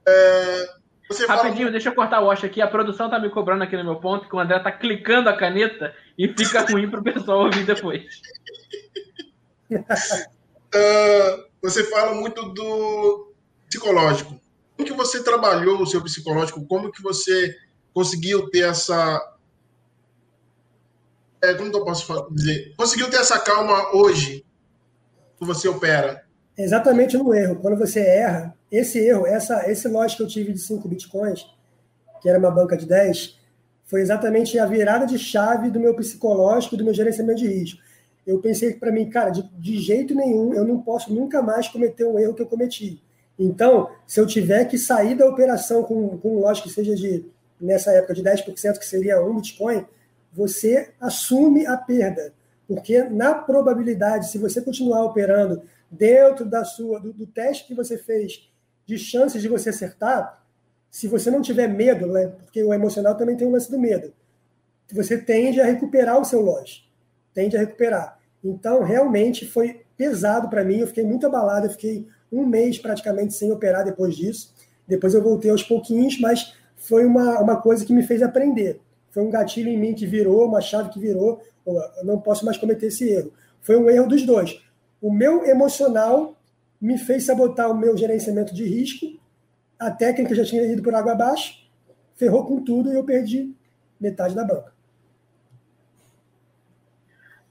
[0.05, 0.69] É,
[1.09, 1.71] você Rapidinho, fala...
[1.71, 2.61] deixa eu cortar o Wash aqui.
[2.61, 5.37] A produção tá me cobrando aqui no meu ponto que o André tá clicando a
[5.37, 8.05] caneta e fica ruim pro pessoal ouvir depois.
[9.71, 13.33] uh, você fala muito do
[13.69, 14.41] psicológico.
[14.77, 16.67] Como que você trabalhou o seu psicológico?
[16.67, 17.57] Como que você
[17.95, 19.37] conseguiu ter essa
[21.43, 22.75] é, como que eu posso dizer?
[22.77, 24.45] Conseguiu ter essa calma hoje
[25.39, 26.25] que você opera?
[26.57, 27.57] Exatamente no erro.
[27.57, 31.47] Quando você erra, esse erro, essa, esse lote que eu tive de 5 bitcoins,
[32.21, 33.39] que era uma banca de 10,
[33.85, 37.81] foi exatamente a virada de chave do meu psicológico do meu gerenciamento de risco.
[38.27, 42.05] Eu pensei para mim, cara, de, de, jeito nenhum, eu não posso nunca mais cometer
[42.05, 43.01] um erro que eu cometi.
[43.39, 47.25] Então, se eu tiver que sair da operação com, com um lote que seja de,
[47.61, 49.85] nessa época, de 10%, que seria um Bitcoin,
[50.33, 52.33] você assume a perda.
[52.67, 57.97] Porque na probabilidade, se você continuar operando dentro da sua do, do teste que você
[57.97, 58.51] fez
[58.87, 60.43] de chances de você acertar,
[60.91, 64.13] se você não tiver medo, né, porque o emocional também tem o lance do medo,
[64.93, 66.81] você tende a recuperar o seu loja,
[67.35, 68.19] tende a recuperar.
[68.43, 73.35] Então, realmente foi pesado para mim, eu fiquei muito abalado, eu fiquei um mês praticamente
[73.35, 74.55] sem operar depois disso.
[74.87, 78.81] Depois eu voltei aos pouquinhos, mas foi uma, uma coisa que me fez aprender.
[79.11, 81.41] Foi um gatilho em mim que virou, uma chave que virou.
[81.67, 83.33] Eu não posso mais cometer esse erro.
[83.61, 84.63] Foi um erro dos dois.
[85.01, 86.36] O meu emocional
[86.81, 89.19] me fez sabotar o meu gerenciamento de risco.
[89.79, 91.69] A técnica já tinha ido por água abaixo,
[92.15, 93.55] ferrou com tudo e eu perdi
[94.01, 94.75] metade da banca.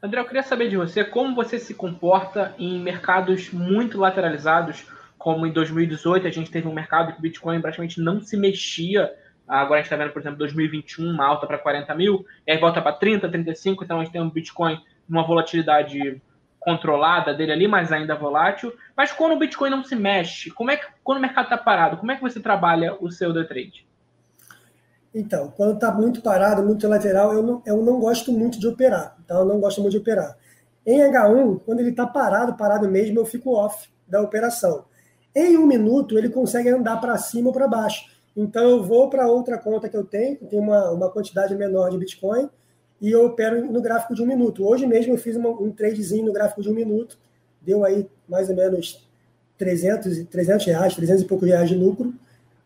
[0.02, 4.86] André, eu queria saber de você como você se comporta em mercados muito lateralizados,
[5.18, 9.12] como em 2018 a gente teve um mercado que o Bitcoin praticamente não se mexia
[9.48, 12.58] Agora a gente está vendo, por exemplo, 2021, uma alta para 40 mil, e aí
[12.58, 16.22] volta para 30, 35, então a gente tem um Bitcoin numa volatilidade
[16.66, 18.74] controlada dele ali, mas ainda volátil.
[18.98, 21.98] Mas quando o Bitcoin não se mexe, como é que quando o mercado está parado,
[21.98, 23.88] como é que você trabalha o seu day trade?
[25.14, 29.16] Então, quando está muito parado, muito lateral, eu não, eu não gosto muito de operar.
[29.24, 30.36] Então, eu não gosto muito de operar.
[30.86, 34.86] Em H1, quando ele está parado, parado mesmo, eu fico off da operação.
[35.34, 38.06] Em um minuto, ele consegue andar para cima ou para baixo.
[38.36, 41.90] Então eu vou para outra conta que eu tenho, que tem uma, uma quantidade menor
[41.90, 42.50] de Bitcoin,
[43.06, 44.68] e eu opero no gráfico de um minuto.
[44.68, 47.20] Hoje mesmo eu fiz uma, um tradezinho no gráfico de um minuto,
[47.62, 49.08] deu aí mais ou menos
[49.60, 52.16] 300, 300 reais, 300 e poucos reais de lucro,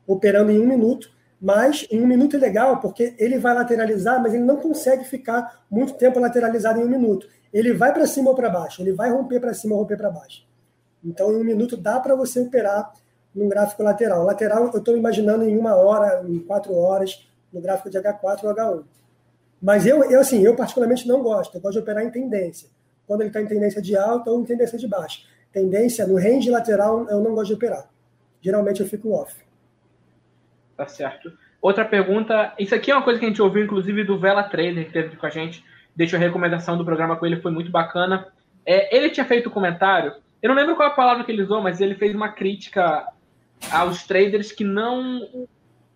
[0.08, 1.12] operando em um minuto.
[1.42, 5.66] Mas em um minuto é legal, porque ele vai lateralizar, mas ele não consegue ficar
[5.70, 7.28] muito tempo lateralizado em um minuto.
[7.52, 10.10] Ele vai para cima ou para baixo, ele vai romper para cima ou romper para
[10.10, 10.48] baixo.
[11.04, 12.94] Então, em um minuto dá para você operar
[13.36, 14.24] num gráfico lateral.
[14.24, 18.56] Lateral, eu estou imaginando em uma hora, em quatro horas, no gráfico de H4 ou
[18.56, 18.84] H1.
[19.62, 21.56] Mas eu, eu, assim, eu particularmente não gosto.
[21.56, 22.70] Eu gosto de operar em tendência.
[23.06, 25.22] Quando ele está em tendência de alta ou em tendência de baixa.
[25.52, 27.90] Tendência, no range lateral, eu não gosto de operar.
[28.42, 29.36] Geralmente eu fico off.
[30.78, 31.32] Tá certo.
[31.62, 32.54] Outra pergunta.
[32.58, 35.18] Isso aqui é uma coisa que a gente ouviu, inclusive, do Vela Trader, que teve
[35.18, 35.64] com a gente.
[35.96, 38.28] Deixa a recomendação do programa com ele, foi muito bacana.
[38.66, 40.14] É, ele tinha feito um comentário.
[40.42, 43.06] Eu não lembro qual a palavra que ele usou, mas ele fez uma crítica
[43.72, 45.48] aos traders que não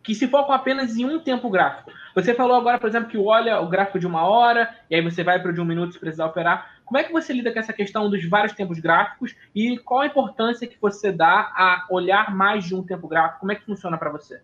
[0.03, 1.91] que se focam apenas em um tempo gráfico.
[2.13, 5.23] Você falou agora, por exemplo, que olha o gráfico de uma hora e aí você
[5.23, 6.73] vai para o de um minuto se precisar operar.
[6.85, 10.07] Como é que você lida com essa questão dos vários tempos gráficos e qual a
[10.07, 13.39] importância que você dá a olhar mais de um tempo gráfico?
[13.39, 14.41] Como é que funciona para você?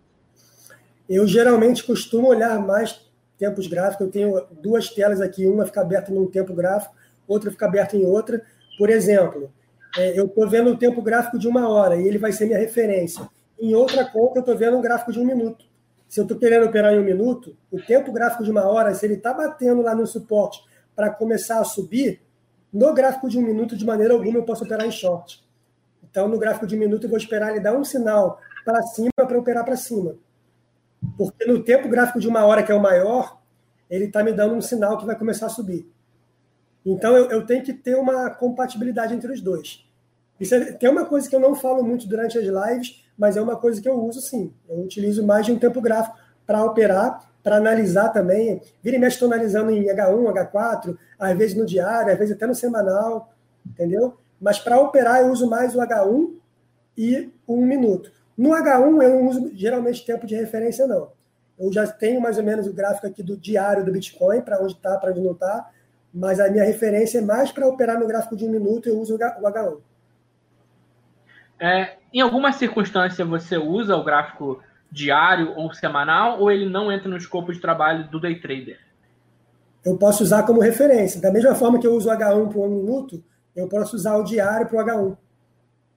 [1.08, 4.06] Eu geralmente costumo olhar mais tempos gráficos.
[4.06, 6.95] Eu tenho duas telas aqui, uma fica aberta num tempo gráfico,
[7.28, 8.41] outra fica aberta em outra.
[8.78, 9.52] Por exemplo,
[9.98, 12.60] é, eu estou vendo o tempo gráfico de uma hora e ele vai ser minha
[12.60, 13.28] referência.
[13.60, 15.65] Em outra conta, eu estou vendo um gráfico de um minuto.
[16.08, 19.06] Se eu estou querendo operar em um minuto, o tempo gráfico de uma hora, se
[19.06, 20.63] ele está batendo lá no suporte
[20.95, 22.22] para começar a subir,
[22.72, 25.43] no gráfico de um minuto, de maneira alguma, eu posso operar em short.
[26.10, 29.10] Então, no gráfico de um minuto, eu vou esperar ele dar um sinal para cima
[29.15, 30.15] para operar para cima.
[31.17, 33.39] Porque no tempo gráfico de uma hora, que é o maior,
[33.89, 35.89] ele está me dando um sinal que vai começar a subir.
[36.86, 39.86] Então eu, eu tenho que ter uma compatibilidade entre os dois.
[40.39, 43.41] Isso é, tem uma coisa que eu não falo muito durante as lives, mas é
[43.41, 44.53] uma coisa que eu uso sim.
[44.67, 48.62] Eu utilizo mais de um tempo gráfico para operar, para analisar também.
[48.82, 52.47] Vira e mexe, estou analisando em H1, H4, às vezes no diário, às vezes até
[52.47, 53.32] no semanal,
[53.63, 54.17] entendeu?
[54.39, 56.34] Mas para operar eu uso mais o H1
[56.97, 58.12] e o 1 minuto.
[58.38, 61.12] No H1 eu não uso geralmente tempo de referência, não.
[61.60, 64.73] Eu já tenho mais ou menos o gráfico aqui do diário do Bitcoin, para onde
[64.73, 65.69] está, para onde não está
[66.13, 69.15] mas a minha referência é mais para operar no gráfico de um minuto, eu uso
[69.15, 69.79] o H1.
[71.60, 77.10] É, em alguma circunstância você usa o gráfico diário ou semanal, ou ele não entra
[77.10, 78.80] no escopo de trabalho do day trader?
[79.86, 81.22] Eu posso usar como referência.
[81.22, 83.24] Da mesma forma que eu uso o H1 para um minuto,
[83.56, 85.17] eu posso usar o diário para o H1,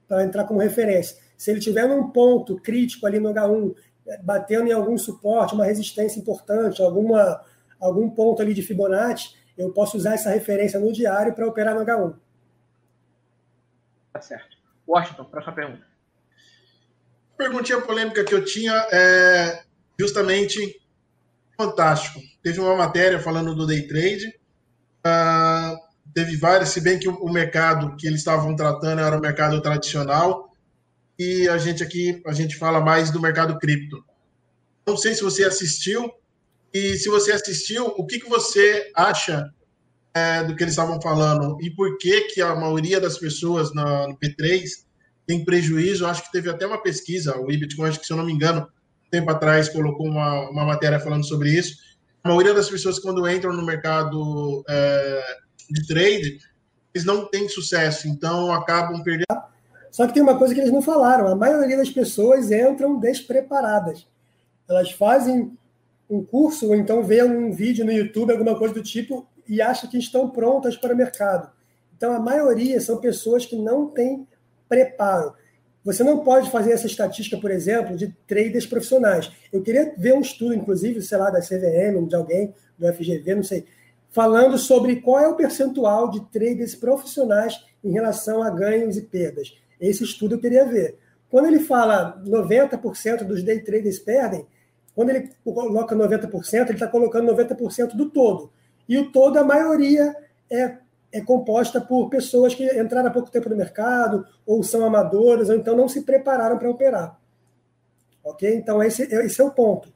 [0.06, 1.16] para entrar como referência.
[1.36, 3.74] Se ele tiver num ponto crítico ali no H1,
[4.22, 7.42] batendo em algum suporte, uma resistência importante, alguma,
[7.80, 11.84] algum ponto ali de Fibonacci, eu posso usar essa referência no diário para operar no
[11.84, 12.14] H1.
[14.12, 14.56] Tá certo.
[14.86, 15.91] Washington, próxima pergunta.
[17.42, 19.62] Perguntinha polêmica que eu tinha é
[19.98, 20.80] justamente
[21.56, 22.20] fantástico.
[22.42, 24.28] Teve uma matéria falando do day trade.
[25.04, 25.76] Uh,
[26.14, 30.52] teve várias, se bem que o, mercado que eles estavam tratando era o mercado tradicional
[31.18, 34.04] e a gente aqui a gente fala mais do mercado cripto.
[34.86, 36.12] Não sei se você assistiu
[36.72, 39.52] e se você assistiu, o que, que você acha
[40.14, 44.06] é, do que eles estavam falando e por que que a maioria das pessoas na,
[44.06, 44.62] no P3
[45.26, 46.06] tem prejuízo?
[46.06, 48.68] Acho que teve até uma pesquisa, o Ibitcoin, acho que se eu não me engano,
[49.10, 51.76] tempo atrás colocou uma, uma matéria falando sobre isso.
[52.24, 55.22] A maioria das pessoas quando entram no mercado é,
[55.70, 56.38] de trade,
[56.94, 59.26] eles não têm sucesso, então acabam perdendo.
[59.90, 64.06] Só que tem uma coisa que eles não falaram: a maioria das pessoas entram despreparadas.
[64.68, 65.52] Elas fazem
[66.08, 69.90] um curso ou então vê um vídeo no YouTube, alguma coisa do tipo, e acham
[69.90, 71.50] que estão prontas para o mercado.
[71.96, 74.26] Então, a maioria são pessoas que não têm
[74.72, 75.34] preparo.
[75.84, 79.30] Você não pode fazer essa estatística, por exemplo, de traders profissionais.
[79.52, 83.42] Eu queria ver um estudo, inclusive, sei lá, da CVM, de alguém, do FGV, não
[83.42, 83.66] sei,
[84.10, 89.54] falando sobre qual é o percentual de traders profissionais em relação a ganhos e perdas.
[89.78, 90.96] Esse estudo eu queria ver.
[91.28, 94.46] Quando ele fala 90% dos day traders perdem,
[94.94, 98.50] quando ele coloca 90%, ele está colocando 90% do todo.
[98.88, 100.14] E o todo, a maioria
[100.50, 100.76] é,
[101.12, 105.56] é composta por pessoas que entraram há pouco tempo no mercado, ou são amadoras, ou
[105.56, 107.18] então não se prepararam para operar.
[108.24, 108.54] Ok?
[108.54, 109.92] Então, esse, esse é o ponto.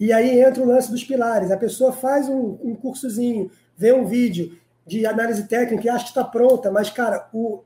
[0.00, 1.50] E aí entra o lance dos pilares.
[1.50, 6.10] A pessoa faz um, um cursozinho, vê um vídeo de análise técnica e acha que
[6.10, 7.62] está pronta, mas, cara, o,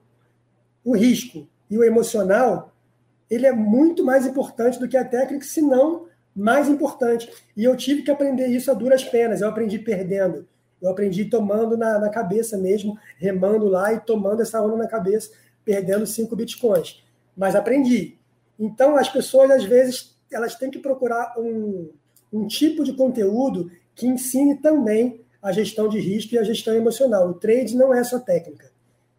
[0.85, 2.73] o risco e o emocional,
[3.31, 7.31] ele é muito mais importante do que a técnica, se não mais importante.
[7.57, 9.41] E eu tive que aprender isso a duras penas.
[9.41, 10.47] Eu aprendi perdendo.
[10.81, 15.31] Eu aprendi tomando na, na cabeça mesmo, remando lá e tomando essa onda na cabeça,
[15.65, 17.03] perdendo cinco bitcoins.
[17.37, 18.19] Mas aprendi.
[18.59, 21.91] Então, as pessoas, às vezes, elas têm que procurar um,
[22.33, 27.29] um tipo de conteúdo que ensine também a gestão de risco e a gestão emocional.
[27.29, 28.71] O trade não é só técnica.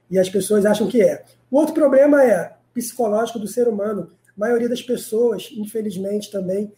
[0.10, 1.24] E as pessoas acham que é.
[1.50, 4.12] O outro problema é psicológico do ser humano.
[4.28, 6.72] A maioria das pessoas, infelizmente, também,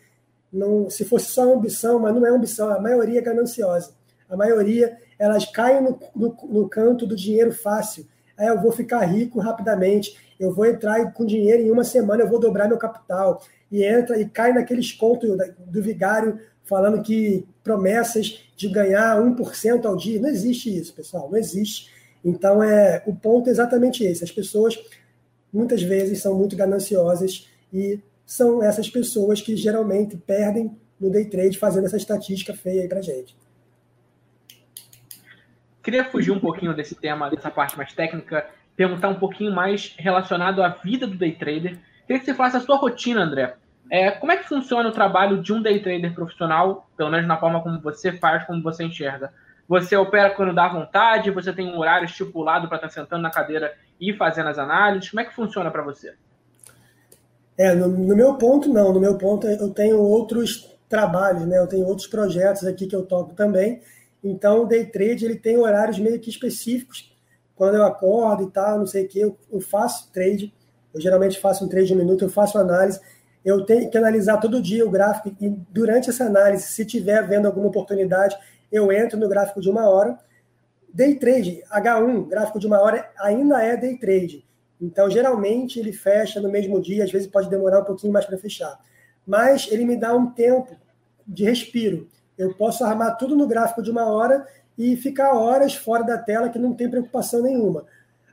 [0.52, 3.94] não, se fosse só ambição, mas não é ambição, a maioria é gananciosa.
[4.32, 8.08] A maioria, elas caem no, no, no canto do dinheiro fácil.
[8.38, 12.30] Aí eu vou ficar rico rapidamente, eu vou entrar com dinheiro em uma semana, eu
[12.30, 13.42] vou dobrar meu capital
[13.72, 19.96] e entra e cai naqueles contos do vigário falando que promessas de ganhar 1% ao
[19.96, 20.20] dia.
[20.20, 21.92] Não existe isso, pessoal, não existe.
[22.24, 24.24] Então, é o ponto é exatamente esse.
[24.24, 24.80] As pessoas,
[25.52, 31.58] muitas vezes, são muito gananciosas e são essas pessoas que geralmente perdem no day trade
[31.58, 33.36] fazendo essa estatística feia aí para gente.
[35.84, 40.62] Queria fugir um pouquinho desse tema, dessa parte mais técnica, perguntar um pouquinho mais relacionado
[40.62, 41.78] à vida do day trader
[42.12, 43.56] Queria que você faça a sua rotina, André.
[43.90, 47.38] É, como é que funciona o trabalho de um day trader profissional, pelo menos na
[47.38, 49.32] forma como você faz, como você enxerga?
[49.66, 51.32] Você opera quando dá vontade?
[51.32, 55.10] Você tem um horário estipulado para estar tá sentando na cadeira e fazendo as análises?
[55.10, 56.14] Como é que funciona para você?
[57.58, 58.92] É, no, no, meu ponto, não.
[58.92, 61.60] No meu ponto, eu tenho outros trabalhos, né?
[61.60, 63.82] Eu tenho outros projetos aqui que eu toco também.
[64.24, 67.12] Então, o day trade ele tem horários meio que específicos.
[67.56, 70.54] Quando eu acordo e tal, não sei o que, eu, eu faço trade
[70.94, 73.00] eu geralmente faço um trade de um minuto, eu faço análise.
[73.44, 77.48] Eu tenho que analisar todo dia o gráfico e durante essa análise, se tiver vendo
[77.48, 78.38] alguma oportunidade,
[78.72, 80.18] eu entro no gráfico de uma hora.
[80.94, 84.46] Day trade, H1, gráfico de uma hora, ainda é day trade.
[84.80, 88.38] Então, geralmente, ele fecha no mesmo dia, às vezes pode demorar um pouquinho mais para
[88.38, 88.78] fechar.
[89.26, 90.76] Mas ele me dá um tempo
[91.26, 92.10] de respiro.
[92.42, 96.50] Eu posso armar tudo no gráfico de uma hora e ficar horas fora da tela
[96.50, 97.86] que não tem preocupação nenhuma.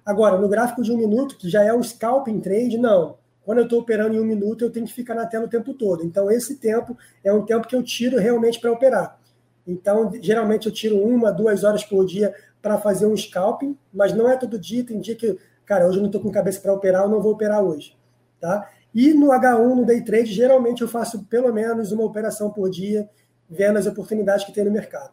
[0.04, 3.18] Agora, no gráfico de um minuto, que já é o scalping trade, não.
[3.44, 5.74] Quando eu estou operando em um minuto, eu tenho que ficar na tela o tempo
[5.74, 6.02] todo.
[6.02, 9.18] Então, esse tempo é um tempo que eu tiro realmente para operar.
[9.66, 14.26] Então, geralmente eu tiro uma, duas horas por dia para fazer um scalping, mas não
[14.26, 14.82] é todo dia.
[14.84, 17.32] Tem dia que, cara, hoje eu não estou com cabeça para operar, eu não vou
[17.32, 17.94] operar hoje.
[18.40, 18.70] Tá?
[18.94, 23.06] E no H1, no day trade, geralmente eu faço pelo menos uma operação por dia,
[23.48, 25.10] vendo as oportunidades que tem no mercado.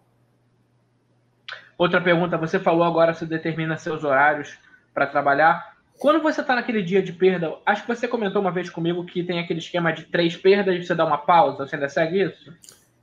[1.78, 4.58] Outra pergunta, você falou agora, você determina seus horários
[4.94, 5.76] para trabalhar.
[5.98, 9.24] Quando você está naquele dia de perda, acho que você comentou uma vez comigo que
[9.24, 11.66] tem aquele esquema de três perdas e você dá uma pausa.
[11.66, 12.54] Você ainda segue isso?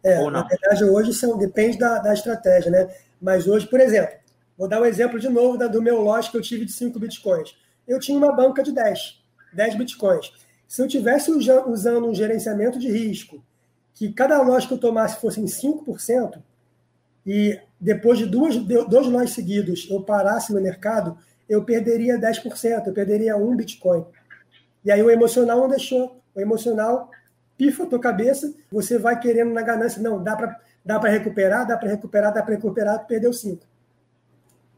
[0.04, 0.40] É, Ou não?
[0.40, 2.94] na verdade, hoje são, depende da, da estratégia, né?
[3.20, 4.14] Mas hoje, por exemplo,
[4.58, 6.98] vou dar um exemplo de novo da, do meu lote que eu tive de 5
[6.98, 7.56] bitcoins.
[7.86, 9.22] Eu tinha uma banca de 10,
[9.52, 10.32] 10 bitcoins.
[10.66, 13.44] Se eu tivesse usando um gerenciamento de risco,
[13.94, 16.42] que cada lote que eu tomasse fosse em 5%,
[17.24, 21.16] e depois de duas, dois lotes seguidos eu parasse no mercado,
[21.48, 24.04] eu perderia 10%, eu perderia um Bitcoin.
[24.84, 27.10] E aí o emocional não deixou o emocional
[27.56, 31.76] pifa a tua cabeça, você vai querendo na ganância, não, dá para dá recuperar, dá
[31.76, 33.64] para recuperar, dá para recuperar, perdeu cinco.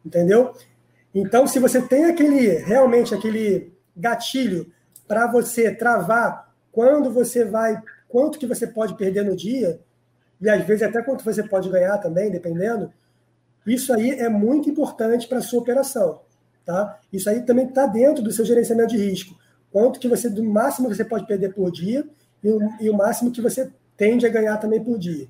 [0.04, 0.52] Entendeu?
[1.14, 4.70] Então, se você tem aquele realmente aquele gatilho
[5.08, 7.80] para você travar quando você vai,
[8.14, 9.80] quanto que você pode perder no dia,
[10.40, 12.92] e às vezes até quanto você pode ganhar também, dependendo,
[13.66, 16.20] isso aí é muito importante para a sua operação.
[16.64, 17.00] Tá?
[17.12, 19.36] Isso aí também está dentro do seu gerenciamento de risco.
[19.72, 22.06] Quanto que você, do máximo que você pode perder por dia
[22.40, 25.26] e o, e o máximo que você tende a ganhar também por dia.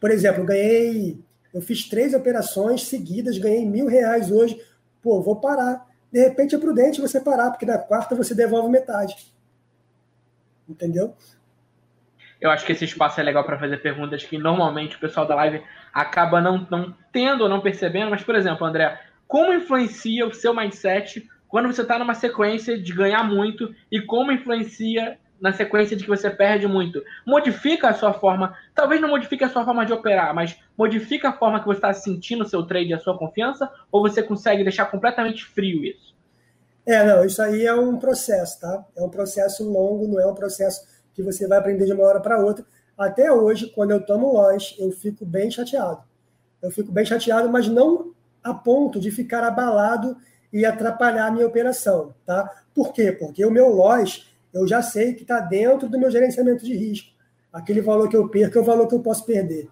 [0.00, 1.20] Por exemplo, eu ganhei,
[1.54, 4.60] eu fiz três operações seguidas, ganhei mil reais hoje.
[5.00, 5.88] Pô, vou parar.
[6.10, 9.32] De repente é prudente você parar, porque na quarta você devolve metade.
[10.68, 11.14] Entendeu?
[12.42, 15.36] Eu acho que esse espaço é legal para fazer perguntas que normalmente o pessoal da
[15.36, 15.62] live
[15.94, 18.10] acaba não, não tendo ou não percebendo.
[18.10, 22.92] Mas, por exemplo, André, como influencia o seu mindset quando você está numa sequência de
[22.92, 27.00] ganhar muito e como influencia na sequência de que você perde muito.
[27.24, 31.32] Modifica a sua forma, talvez não modifique a sua forma de operar, mas modifica a
[31.32, 34.64] forma que você está sentindo o seu trade e a sua confiança, ou você consegue
[34.64, 36.12] deixar completamente frio isso?
[36.86, 38.84] É, não, isso aí é um processo, tá?
[38.96, 42.20] É um processo longo, não é um processo que você vai aprender de uma hora
[42.20, 42.64] para outra.
[42.96, 46.02] Até hoje, quando eu tomo loja, eu fico bem chateado.
[46.60, 50.16] Eu fico bem chateado, mas não a ponto de ficar abalado
[50.52, 52.50] e atrapalhar a minha operação, tá?
[52.74, 53.12] Por quê?
[53.12, 57.10] Porque o meu loss, eu já sei que está dentro do meu gerenciamento de risco.
[57.52, 59.68] Aquele valor que eu perco é o valor que eu posso perder.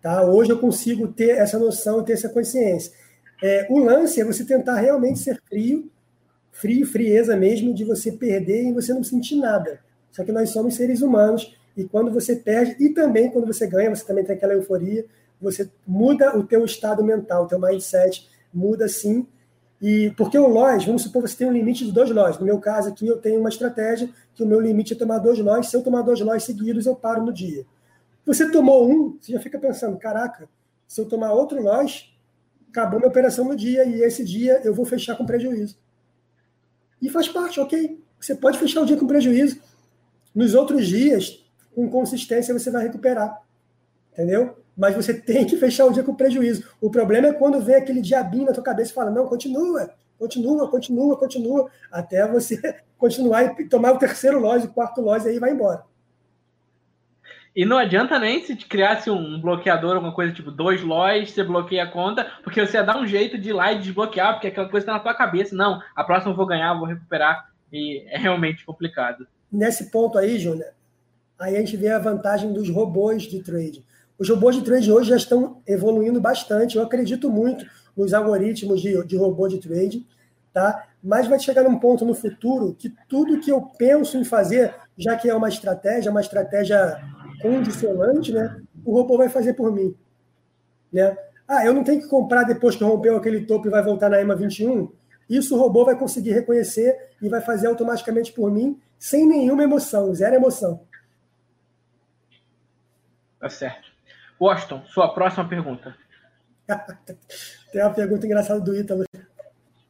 [0.00, 0.22] Tá?
[0.24, 2.92] Hoje eu consigo ter essa noção, ter essa consciência.
[3.42, 5.90] É, o lance é você tentar realmente ser frio,
[6.50, 9.80] frio, frieza mesmo, de você perder e você não sentir nada.
[10.12, 13.94] Só que nós somos seres humanos e quando você perde, e também quando você ganha,
[13.94, 15.06] você também tem aquela euforia,
[15.40, 19.26] você muda o teu estado mental, o teu mindset muda sim,
[19.80, 22.38] e porque o loss, vamos supor você tem um limite de dois loss.
[22.38, 25.38] No meu caso aqui, eu tenho uma estratégia que o meu limite é tomar dois
[25.38, 25.68] loss.
[25.68, 27.64] Se eu tomar dois loss seguidos, eu paro no dia.
[28.26, 30.48] Você tomou um, você já fica pensando, caraca,
[30.86, 32.12] se eu tomar outro loss,
[32.70, 35.78] acabou minha operação no dia e esse dia eu vou fechar com prejuízo.
[37.00, 38.02] E faz parte, ok.
[38.20, 39.60] Você pode fechar o dia com prejuízo.
[40.38, 43.42] Nos outros dias, com consistência, você vai recuperar.
[44.12, 44.56] Entendeu?
[44.78, 46.70] mas você tem que fechar o dia com prejuízo.
[46.80, 50.70] O problema é quando vem aquele diabinho na tua cabeça e fala: não, continua, continua,
[50.70, 52.60] continua, continua, até você
[52.96, 55.82] continuar e tomar o terceiro loja, o quarto loja e aí vai embora.
[57.56, 61.82] E não adianta nem se criasse um bloqueador, alguma coisa tipo dois lojas, você bloqueia
[61.82, 64.68] a conta, porque você ia dar um jeito de ir lá e desbloquear, porque aquela
[64.68, 65.56] coisa está na tua cabeça.
[65.56, 67.48] Não, a próxima eu vou ganhar, vou recuperar.
[67.72, 69.26] E é realmente complicado.
[69.50, 70.70] Nesse ponto aí, Júnior,
[71.38, 73.84] aí a gente vê a vantagem dos robôs de trade.
[74.18, 76.76] Os robôs de trade hoje já estão evoluindo bastante.
[76.76, 77.64] Eu acredito muito
[77.96, 80.06] nos algoritmos de, de robô de trade,
[80.52, 80.86] tá?
[81.02, 85.16] Mas vai chegar num ponto no futuro que tudo que eu penso em fazer, já
[85.16, 87.00] que é uma estratégia, uma estratégia
[87.40, 88.60] condicionante, né?
[88.84, 89.94] O robô vai fazer por mim,
[90.92, 91.16] né?
[91.46, 94.20] Ah, eu não tenho que comprar depois que rompeu aquele topo e vai voltar na
[94.20, 94.90] EMA 21.
[95.28, 100.14] Isso o robô vai conseguir reconhecer e vai fazer automaticamente por mim, sem nenhuma emoção,
[100.14, 100.86] zero emoção.
[103.38, 103.88] Tá certo.
[104.40, 105.96] Washington, sua próxima pergunta.
[107.72, 109.04] Tem uma pergunta engraçada do Ítalo.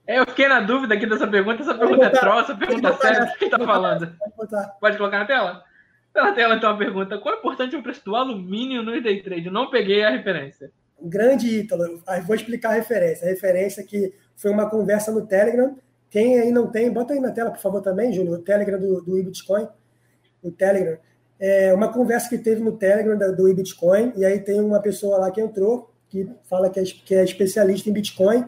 [0.06, 1.62] É, eu fiquei na dúvida aqui dessa pergunta.
[1.62, 3.34] Essa pergunta é troll, essa pergunta é séria.
[3.38, 4.16] Quem está falando?
[4.80, 5.64] Pode colocar na tela?
[6.12, 7.18] Tá na tela, então, a pergunta.
[7.18, 9.50] Qual é o importante o preço do alumínio no day trade?
[9.50, 10.72] Não peguei a referência.
[11.00, 12.02] Grande Ítalo.
[12.26, 13.26] Vou explicar a referência.
[13.26, 15.76] A referência que foi uma conversa no Telegram.
[16.10, 19.02] Quem aí não tem, bota aí na tela, por favor, também, Júnior, o Telegram do,
[19.02, 19.68] do Bitcoin.
[20.42, 20.98] O Telegram
[21.38, 25.30] é, uma conversa que teve no Telegram do Bitcoin, e aí tem uma pessoa lá
[25.30, 28.44] que entrou, que fala que é, que é especialista em Bitcoin,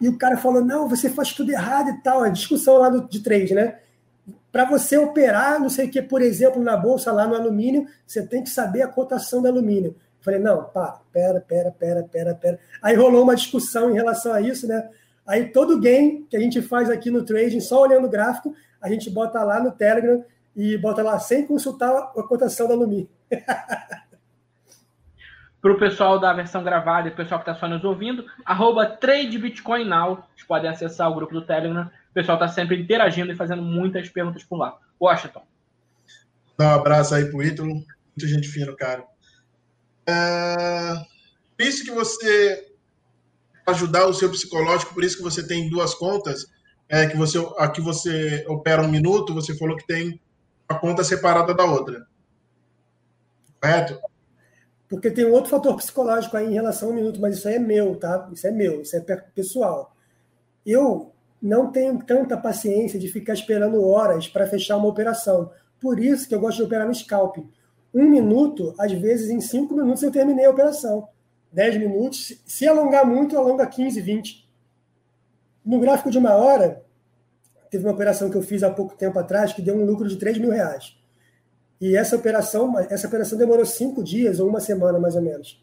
[0.00, 2.22] e o cara falou: não, você faz tudo errado e tal.
[2.22, 3.78] A discussão lá do, de trade, né?
[4.52, 8.24] Para você operar, não sei o que, por exemplo, na bolsa lá no alumínio, você
[8.24, 9.96] tem que saber a cotação do alumínio.
[10.24, 12.58] Eu falei, não, pá, pera, pera, pera, pera, pera.
[12.80, 14.88] Aí rolou uma discussão em relação a isso, né?
[15.26, 18.88] Aí todo game que a gente faz aqui no trading, só olhando o gráfico, a
[18.88, 20.24] gente bota lá no Telegram
[20.56, 23.06] e bota lá sem consultar a cotação da Lumi.
[25.60, 28.86] Para o pessoal da versão gravada e o pessoal que está só nos ouvindo, arroba
[28.86, 30.24] Trade Bitcoin Now.
[30.34, 31.90] Vocês podem acessar o grupo do Telegram.
[32.10, 34.78] O pessoal está sempre interagindo e fazendo muitas perguntas por lá.
[35.00, 35.42] Washington.
[36.58, 37.68] Dá um abraço aí pro Ítalo.
[37.70, 39.04] Muita gente fina, cara.
[40.06, 40.94] É...
[41.56, 42.74] Por isso que você
[43.66, 46.46] ajudar o seu psicológico, por isso que você tem duas contas,
[46.88, 50.20] é que você aqui você opera um minuto, você falou que tem
[50.68, 52.06] a conta separada da outra.
[53.60, 53.98] Correto?
[54.88, 57.96] Porque tem outro fator psicológico aí em relação ao minuto, mas isso aí é meu,
[57.96, 58.28] tá?
[58.32, 59.00] Isso é meu, isso é
[59.34, 59.96] pessoal.
[60.64, 65.50] Eu não tenho tanta paciência de ficar esperando horas para fechar uma operação.
[65.80, 67.50] por isso que eu gosto de operar no scalping.
[67.94, 71.08] Um minuto, às vezes em cinco minutos eu terminei a operação.
[71.52, 74.50] Dez minutos, se alongar muito, alonga 15, 20.
[75.64, 76.82] No gráfico de uma hora,
[77.70, 80.16] teve uma operação que eu fiz há pouco tempo atrás que deu um lucro de
[80.16, 80.96] 3 mil reais.
[81.80, 85.62] E essa operação, essa operação demorou cinco dias ou uma semana, mais ou menos.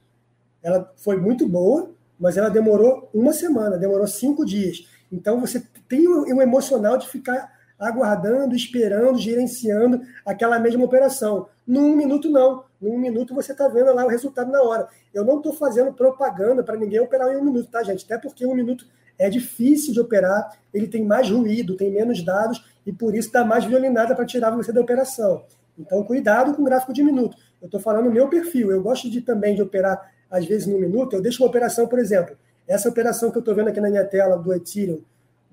[0.64, 4.88] Ela foi muito boa, mas ela demorou uma semana, demorou cinco dias.
[5.12, 11.48] Então você tem o emocional de ficar aguardando, esperando, gerenciando aquela mesma operação.
[11.66, 12.64] Num minuto, não.
[12.80, 14.88] Num minuto você está vendo lá o resultado na hora.
[15.14, 18.06] Eu não estou fazendo propaganda para ninguém operar em um minuto, tá, gente?
[18.06, 18.86] Até porque um minuto
[19.18, 23.44] é difícil de operar, ele tem mais ruído, tem menos dados e por isso dá
[23.44, 25.44] mais violinada para tirar você da operação.
[25.78, 27.36] Então, cuidado com o gráfico de minuto.
[27.62, 28.72] Eu estou falando no meu perfil.
[28.72, 31.16] Eu gosto de também de operar, às vezes, no minuto.
[31.16, 32.36] Eu deixo uma operação, por exemplo,
[32.68, 35.02] essa operação que eu estou vendo aqui na minha tela do Ethereum,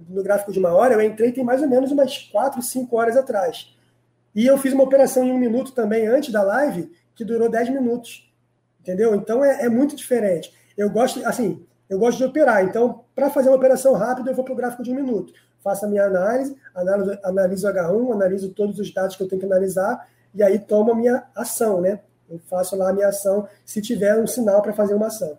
[0.09, 3.17] no gráfico de uma hora, eu entrei tem mais ou menos umas 4, 5 horas
[3.17, 3.75] atrás.
[4.35, 7.71] E eu fiz uma operação em um minuto também, antes da live, que durou 10
[7.71, 8.33] minutos.
[8.81, 9.15] Entendeu?
[9.15, 10.53] Então é, é muito diferente.
[10.77, 12.65] Eu gosto, assim, eu gosto de operar.
[12.65, 15.33] Então, para fazer uma operação rápida, eu vou para o gráfico de um minuto.
[15.63, 19.41] Faço a minha análise, analiso, analiso o H1, analiso todos os dados que eu tenho
[19.41, 22.01] que analisar, e aí tomo a minha ação, né?
[22.31, 25.39] Eu faço lá a minha ação se tiver um sinal para fazer uma ação.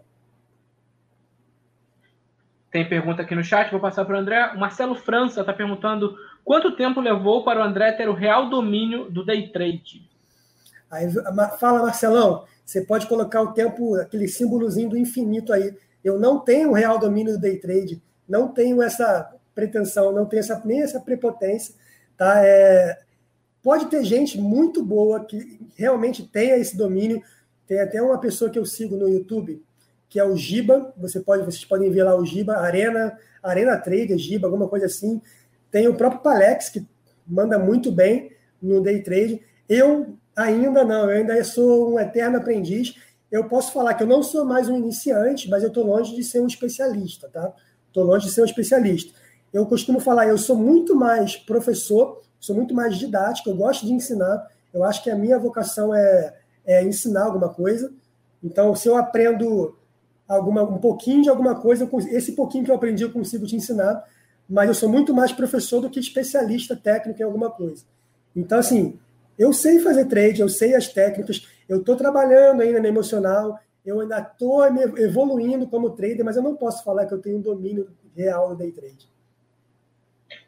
[2.71, 4.51] Tem pergunta aqui no chat, vou passar para o André.
[4.55, 6.15] O Marcelo França está perguntando
[6.45, 10.07] quanto tempo levou para o André ter o real domínio do day trade?
[10.91, 11.07] Aí,
[11.59, 15.75] fala, Marcelão, você pode colocar o tempo, aquele símbolozinho do infinito aí.
[16.03, 20.39] Eu não tenho o real domínio do day trade, não tenho essa pretensão, não tenho
[20.39, 21.73] essa, nem essa prepotência.
[22.15, 22.43] Tá?
[22.45, 22.99] É,
[23.63, 27.23] pode ter gente muito boa que realmente tenha esse domínio.
[27.67, 29.63] Tem até uma pessoa que eu sigo no YouTube,
[30.09, 30.91] que é o Giba.
[30.97, 35.21] Você pode, vocês podem ver lá o Giba, Arena, Arena Trader, Giba, alguma coisa assim.
[35.71, 36.85] Tem o próprio Palex, que
[37.25, 38.31] manda muito bem
[38.61, 39.41] no day trade.
[39.67, 42.95] Eu ainda não, eu ainda sou um eterno aprendiz.
[43.31, 46.23] Eu posso falar que eu não sou mais um iniciante, mas eu estou longe de
[46.23, 47.53] ser um especialista, tá?
[47.87, 49.13] Estou longe de ser um especialista.
[49.53, 53.93] Eu costumo falar, eu sou muito mais professor, sou muito mais didático, eu gosto de
[53.93, 54.47] ensinar.
[54.73, 56.35] Eu acho que a minha vocação é,
[56.65, 57.91] é ensinar alguma coisa.
[58.43, 59.75] Então, se eu aprendo
[60.29, 64.05] alguma, um pouquinho de alguma coisa, esse pouquinho que eu aprendi eu consigo te ensinar,
[64.47, 67.83] mas eu sou muito mais professor do que especialista técnico em alguma coisa.
[68.35, 68.99] Então, assim,
[69.37, 74.01] eu sei fazer trade, eu sei as técnicas, eu estou trabalhando ainda no emocional, eu
[74.01, 74.65] ainda estou
[74.97, 78.55] evoluindo como trader, mas eu não posso falar que eu tenho um domínio real do
[78.55, 79.09] day trade.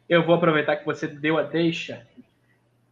[0.08, 2.06] Eu vou aproveitar que você deu a deixa.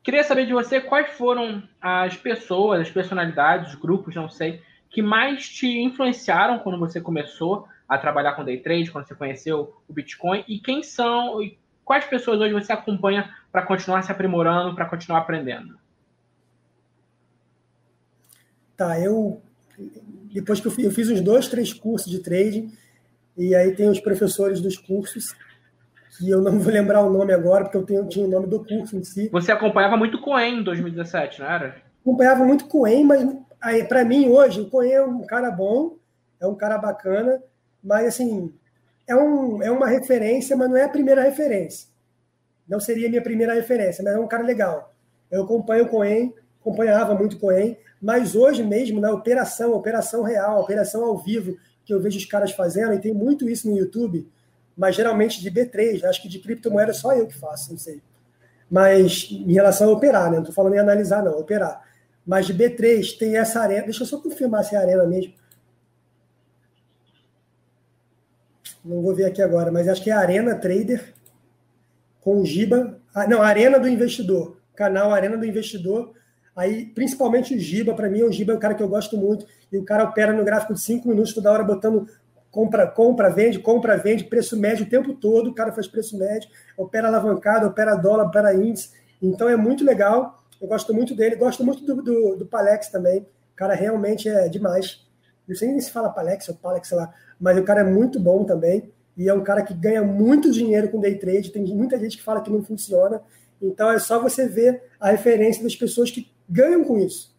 [0.03, 5.01] Queria saber de você quais foram as pessoas, as personalidades, os grupos, não sei, que
[5.01, 9.93] mais te influenciaram quando você começou a trabalhar com day trade, quando você conheceu o
[9.93, 14.86] Bitcoin, e quem são, e quais pessoas hoje você acompanha para continuar se aprimorando, para
[14.86, 15.78] continuar aprendendo?
[18.76, 19.41] Tá, eu
[20.32, 22.72] depois que eu fiz, eu fiz uns dois, três cursos de trading,
[23.36, 25.34] e aí tem os professores dos cursos,
[26.16, 28.64] que eu não vou lembrar o nome agora, porque eu tenho, tinha o nome do
[28.64, 29.28] curso em si.
[29.30, 31.76] Você acompanhava muito Coen em 2017, não era?
[32.03, 33.22] Acompanhava muito Coen, mas
[33.61, 35.97] aí para mim hoje, o Coen é um cara bom,
[36.41, 37.43] é um cara bacana,
[37.83, 38.53] mas assim,
[39.07, 41.89] é, um, é uma referência, mas não é a primeira referência.
[42.69, 44.95] Não seria minha primeira referência, mas é um cara legal.
[45.31, 50.61] Eu acompanho o Coen, acompanhava muito o Coen, mas hoje mesmo, na operação, operação real,
[50.61, 54.29] operação ao vivo, que eu vejo os caras fazendo, e tem muito isso no YouTube,
[54.77, 58.01] mas geralmente de B3, acho que de criptomoeda só eu que faço, não sei.
[58.71, 60.37] Mas em relação a operar, né?
[60.37, 61.83] Não estou falando em analisar, não, operar.
[62.31, 63.87] Mas de B3 tem essa arena.
[63.87, 65.35] Deixa eu só confirmar se é arena mesmo.
[68.85, 71.12] Não vou ver aqui agora, mas acho que é Arena Trader
[72.20, 73.01] com o Giba.
[73.12, 74.59] Ah, não, Arena do Investidor.
[74.76, 76.14] Canal Arena do Investidor.
[76.55, 79.45] Aí, principalmente o Giba, para mim, o Giba é um cara que eu gosto muito.
[79.72, 82.07] E o cara opera no gráfico de 5 minutos, toda hora botando
[82.49, 86.49] compra, compra, vende, compra, vende, preço médio o tempo todo, o cara faz preço médio,
[86.76, 88.93] opera alavancado, opera dólar, opera índice.
[89.20, 90.39] Então é muito legal.
[90.61, 93.21] Eu gosto muito dele, gosto muito do, do, do Palex também.
[93.21, 95.07] O cara realmente é demais.
[95.49, 98.21] Não sei nem se fala Palex ou Palex, sei lá, mas o cara é muito
[98.21, 98.93] bom também.
[99.17, 101.51] E é um cara que ganha muito dinheiro com day trade.
[101.51, 103.23] Tem muita gente que fala que não funciona.
[103.61, 107.35] Então é só você ver a referência das pessoas que ganham com isso.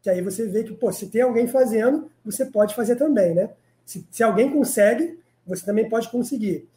[0.00, 3.50] Que aí você vê que, pô, se tem alguém fazendo, você pode fazer também, né?
[3.84, 6.68] Se, se alguém consegue, você também pode conseguir.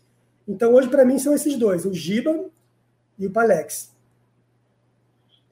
[0.47, 2.45] Então, hoje, para mim, são esses dois, o Giba
[3.17, 3.90] e o Palex.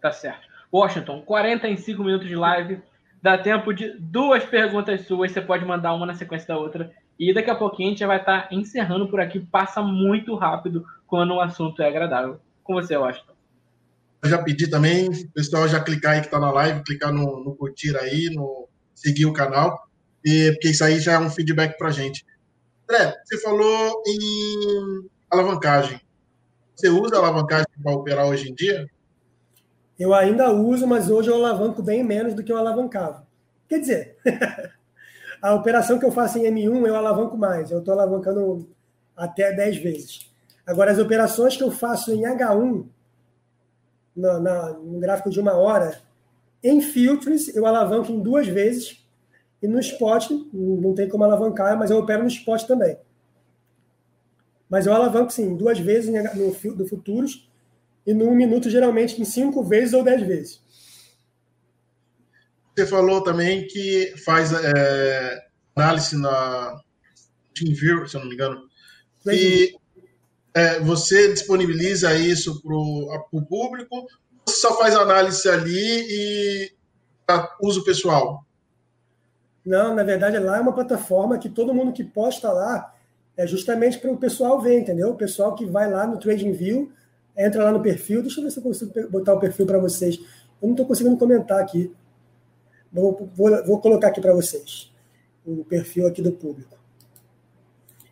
[0.01, 0.47] Tá certo.
[0.71, 2.81] Washington, 45 minutos de live.
[3.21, 5.31] Dá tempo de duas perguntas suas.
[5.31, 6.91] Você pode mandar uma na sequência da outra.
[7.19, 9.39] E daqui a pouquinho a gente já vai estar tá encerrando por aqui.
[9.39, 12.39] Passa muito rápido quando o assunto é agradável.
[12.63, 13.33] Com você, Washington.
[14.21, 17.55] Eu já pedi também, pessoal já clicar aí que está na live, clicar no, no,
[17.55, 19.87] curtir aí, no seguir o canal,
[20.25, 22.25] e, porque isso aí já é um feedback para gente.
[22.83, 26.01] André, você falou em alavancagem.
[26.75, 28.89] Você usa alavancagem para operar hoje em dia?
[29.99, 33.27] Eu ainda uso, mas hoje eu alavanco bem menos do que eu alavancava.
[33.67, 34.17] Quer dizer,
[35.41, 38.69] a operação que eu faço em M1 eu alavanco mais, eu estou alavancando
[39.15, 40.31] até 10 vezes.
[40.65, 42.85] Agora, as operações que eu faço em H1,
[44.15, 45.99] no, no gráfico de uma hora,
[46.63, 49.05] em filtros eu alavanco em duas vezes,
[49.61, 52.97] e no spot não tem como alavancar, mas eu opero no spot também.
[54.69, 57.48] Mas eu alavanco sim, duas vezes no, no futuros
[58.09, 60.59] e no minuto, geralmente, em cinco vezes ou dez vezes.
[62.75, 65.39] Você falou também que faz é,
[65.75, 66.75] análise na
[67.53, 68.67] TeamViewer, se eu não me engano.
[69.27, 69.75] E
[70.55, 74.07] é, você disponibiliza isso para o público?
[74.43, 76.71] Você só faz análise ali e
[77.27, 78.43] para uso pessoal?
[79.63, 82.91] Não, na verdade, lá é uma plataforma que todo mundo que posta lá
[83.37, 85.11] é justamente para o pessoal ver, entendeu?
[85.11, 86.91] O pessoal que vai lá no TradingView
[87.39, 88.21] entra lá no perfil.
[88.21, 90.17] Deixa eu ver se eu consigo botar o perfil para vocês.
[90.61, 91.95] Eu não estou conseguindo comentar aqui.
[92.91, 94.91] Vou, vou, vou colocar aqui para vocês
[95.45, 96.77] o perfil aqui do público.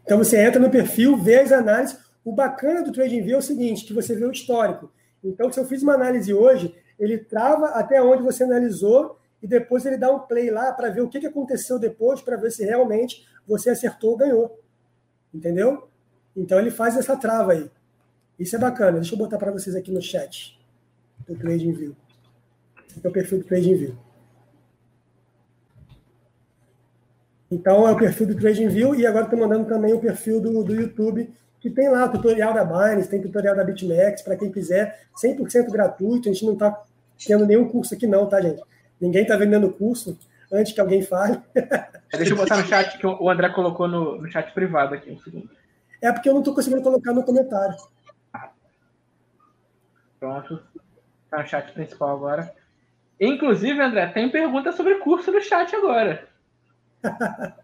[0.04, 2.00] Então você entra no perfil, vê as análises.
[2.24, 4.92] O bacana do TradingView é o seguinte, que você vê o histórico.
[5.24, 9.86] Então, se eu fiz uma análise hoje, ele trava até onde você analisou e depois
[9.86, 13.26] ele dá um play lá para ver o que aconteceu depois, para ver se realmente
[13.48, 14.60] você acertou ou ganhou.
[15.34, 15.88] Entendeu?
[16.36, 17.70] Então ele faz essa trava aí.
[18.40, 19.00] Isso é bacana.
[19.00, 20.58] Deixa eu botar para vocês aqui no chat
[21.28, 21.96] do TradingView.
[22.90, 23.98] Esse é o perfil do TradingView.
[27.50, 30.76] Então é o perfil do TradingView e agora estou mandando também o perfil do, do
[30.76, 35.72] YouTube, que tem lá tutorial da Binance, tem tutorial da BitMEX, para quem quiser, 100%
[35.72, 36.30] gratuito.
[36.30, 36.84] A gente não está
[37.26, 38.62] tendo nenhum curso aqui não, tá, gente?
[39.00, 40.18] Ninguém está vendendo curso
[40.52, 41.42] antes que alguém fale.
[42.12, 45.20] Deixa eu botar no chat que o André colocou no, no chat privado aqui, um
[45.20, 45.50] segundo.
[46.02, 47.76] É porque eu não estou conseguindo colocar no comentário.
[50.20, 50.62] Pronto.
[51.30, 52.54] Tá no chat principal agora.
[53.20, 56.28] Inclusive, André, tem pergunta sobre curso no chat agora.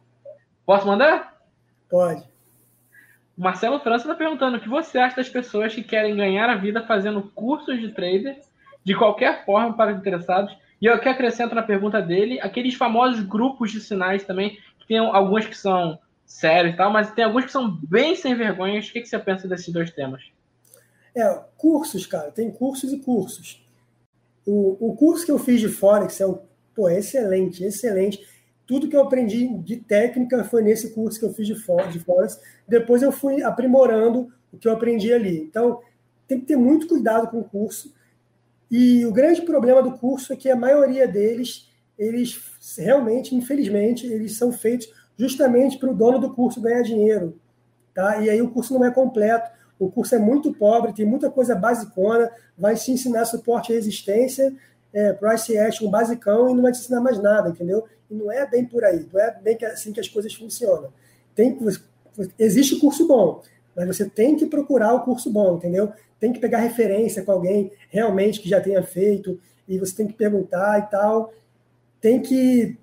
[0.66, 1.38] Posso mandar?
[1.90, 2.24] Pode.
[3.38, 6.56] O Marcelo França está perguntando o que você acha das pessoas que querem ganhar a
[6.56, 8.40] vida fazendo cursos de trader
[8.84, 10.56] de qualquer forma para interessados.
[10.82, 14.98] E eu que acrescento na pergunta dele aqueles famosos grupos de sinais também, que tem
[14.98, 18.80] alguns que são sérios e tal, mas tem alguns que são bem sem vergonha.
[18.80, 20.24] O que, que você pensa desses dois temas?
[21.16, 23.64] É, cursos, cara, tem cursos e cursos.
[24.46, 26.40] O, o curso que eu fiz de Forex é um,
[26.76, 28.28] pô, é excelente, excelente.
[28.66, 32.40] Tudo que eu aprendi de técnica foi nesse curso que eu fiz de, de Forex.
[32.68, 35.42] Depois eu fui aprimorando o que eu aprendi ali.
[35.42, 35.82] Então,
[36.28, 37.94] tem que ter muito cuidado com o curso.
[38.72, 42.42] E o grande problema do curso é que a maioria deles, eles
[42.78, 47.40] realmente, infelizmente, eles são feitos justamente para o dono do curso ganhar dinheiro.
[47.94, 48.20] Tá?
[48.22, 51.56] E aí o curso não é completo o curso é muito pobre, tem muita coisa
[51.56, 54.54] basicona, vai te ensinar suporte à resistência,
[54.94, 57.86] é, price action basicão e não vai te ensinar mais nada, entendeu?
[58.10, 60.94] E não é bem por aí, não é bem assim que as coisas funcionam.
[61.36, 61.58] Tem,
[62.38, 63.42] existe curso bom,
[63.76, 65.92] mas você tem que procurar o curso bom, entendeu?
[66.20, 70.14] Tem que pegar referência com alguém realmente que já tenha feito, e você tem que
[70.14, 71.34] perguntar e tal.
[72.00, 72.78] Tem que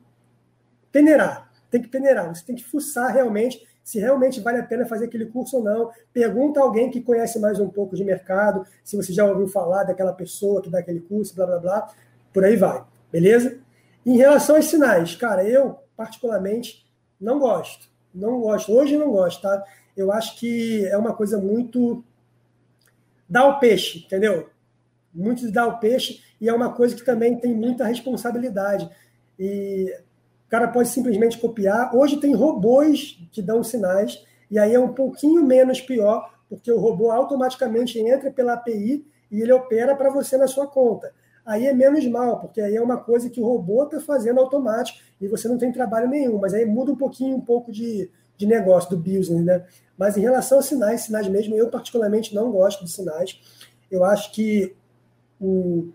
[0.91, 5.07] peneirar, tem que peneirar, você tem que fuçar realmente se realmente vale a pena fazer
[5.07, 5.91] aquele curso ou não.
[6.13, 9.83] Pergunta a alguém que conhece mais um pouco de mercado, se você já ouviu falar
[9.83, 11.93] daquela pessoa que dá aquele curso, blá blá blá,
[12.33, 13.59] por aí vai, beleza?
[14.07, 16.87] Em relação aos sinais, cara, eu particularmente
[17.21, 17.89] não gosto.
[18.15, 18.73] Não gosto.
[18.73, 19.65] Hoje não gosto, tá?
[19.97, 22.05] Eu acho que é uma coisa muito.
[23.29, 24.51] Dá o peixe, entendeu?
[25.13, 28.89] Muito dar o peixe, e é uma coisa que também tem muita responsabilidade.
[29.37, 29.93] E
[30.51, 31.95] o cara pode simplesmente copiar.
[31.95, 34.21] Hoje tem robôs que dão sinais,
[34.51, 39.41] e aí é um pouquinho menos pior, porque o robô automaticamente entra pela API e
[39.41, 41.13] ele opera para você na sua conta.
[41.47, 44.99] Aí é menos mal, porque aí é uma coisa que o robô está fazendo automático
[45.21, 48.45] e você não tem trabalho nenhum, mas aí muda um pouquinho, um pouco de, de
[48.45, 49.65] negócio, do business, né?
[49.97, 53.41] Mas em relação a sinais, sinais mesmo, eu particularmente não gosto de sinais.
[53.89, 54.75] Eu acho que
[55.41, 55.91] o,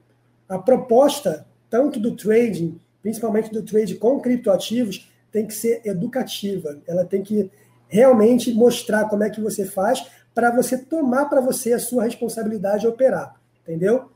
[0.47, 6.79] a proposta, tanto do trading principalmente do trade com criptoativos, tem que ser educativa.
[6.87, 7.51] Ela tem que
[7.87, 12.81] realmente mostrar como é que você faz para você tomar para você a sua responsabilidade
[12.81, 13.39] de operar.
[13.61, 14.09] Entendeu?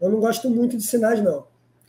[0.00, 1.44] Eu não gosto muito de sinais, não.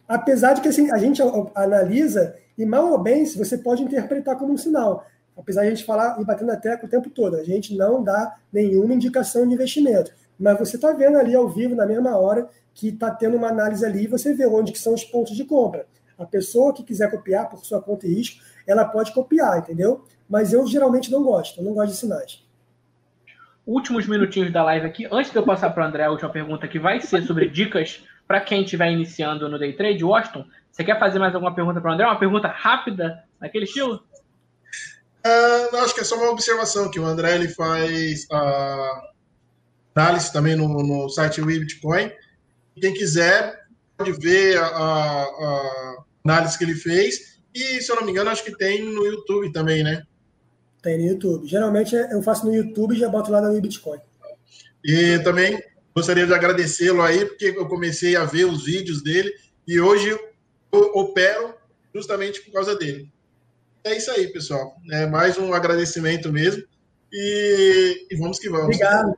[0.06, 1.22] Apesar de que assim, a gente
[1.56, 5.06] analisa e mal ou bem você pode interpretar como um sinal.
[5.38, 8.04] Apesar de a gente falar e bater na tecla o tempo todo, a gente não
[8.04, 10.12] dá nenhuma indicação de investimento.
[10.38, 13.86] mas você está vendo ali ao vivo, na mesma hora, que está tendo uma análise
[13.86, 15.86] ali e você vê onde que são os pontos de compra.
[16.18, 20.06] A pessoa que quiser copiar por sua conta e risco, ela pode copiar, entendeu?
[20.30, 22.44] Mas eu geralmente não gosto, eu não gosto de sinais.
[23.66, 25.08] Últimos minutinhos da live aqui.
[25.12, 28.04] Antes de eu passar para o André, a última pergunta que vai ser sobre dicas
[28.28, 30.04] para quem estiver iniciando no day trade.
[30.04, 32.06] Washington, você quer fazer mais alguma pergunta para o André?
[32.06, 34.04] Uma pergunta rápida, naquele estilo?
[35.26, 39.02] Uh, acho que é só uma observação que o André ele faz a
[39.96, 42.12] análise também no, no site Bitcoin.
[42.80, 43.64] Quem quiser
[43.98, 47.40] pode ver a, a, análise que ele fez.
[47.54, 50.04] E, se eu não me engano, acho que tem no YouTube também, né?
[50.82, 51.48] Tem no YouTube.
[51.48, 54.00] Geralmente eu faço no YouTube e já boto lá no Bitcoin.
[54.84, 55.62] E também
[55.96, 59.32] gostaria de agradecê-lo aí, porque eu comecei a ver os vídeos dele
[59.68, 61.54] e hoje eu opero
[61.94, 63.08] justamente por causa dele.
[63.84, 64.76] É isso aí, pessoal.
[64.92, 66.64] É mais um agradecimento mesmo.
[67.12, 68.66] E, e vamos que vamos.
[68.66, 69.16] Obrigado.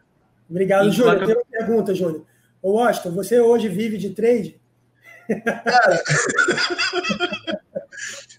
[0.49, 1.13] Obrigado, Júlio.
[1.13, 2.27] Eu tenho uma pergunta, Júlio.
[2.65, 4.59] Ô, Washington, você hoje vive de trade?
[5.45, 6.03] Cara,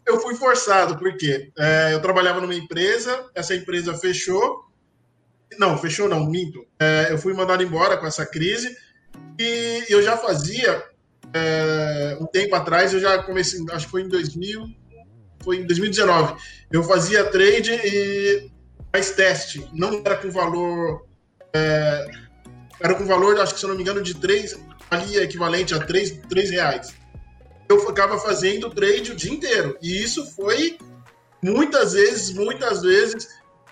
[0.04, 4.64] eu fui forçado, porque é, eu trabalhava numa empresa, essa empresa fechou.
[5.56, 6.66] Não, fechou não, minto.
[6.76, 8.76] É, eu fui mandado embora com essa crise
[9.38, 10.82] e eu já fazia
[11.32, 14.68] é, um tempo atrás, eu já comecei, acho que foi em 2000,
[15.38, 16.34] foi em 2019.
[16.72, 18.50] Eu fazia trade e
[18.92, 21.06] mais teste, não era com valor
[21.52, 22.25] é,
[22.80, 24.58] era com valor, acho que se eu não me engano, de 3,
[24.90, 26.94] ali equivalente a 3, 3 reais.
[27.68, 29.76] Eu ficava fazendo trade o dia inteiro.
[29.82, 30.78] E isso foi
[31.42, 33.28] muitas vezes, muitas vezes.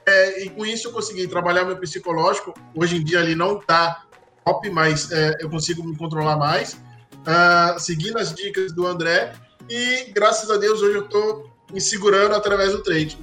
[0.06, 2.54] É, e com isso eu consegui trabalhar meu psicológico.
[2.74, 4.04] Hoje em dia ele não está
[4.44, 6.74] top, mas é, eu consigo me controlar mais.
[6.74, 9.32] Uh, seguindo as dicas do André.
[9.68, 13.18] E graças a Deus hoje eu estou me segurando através do trade.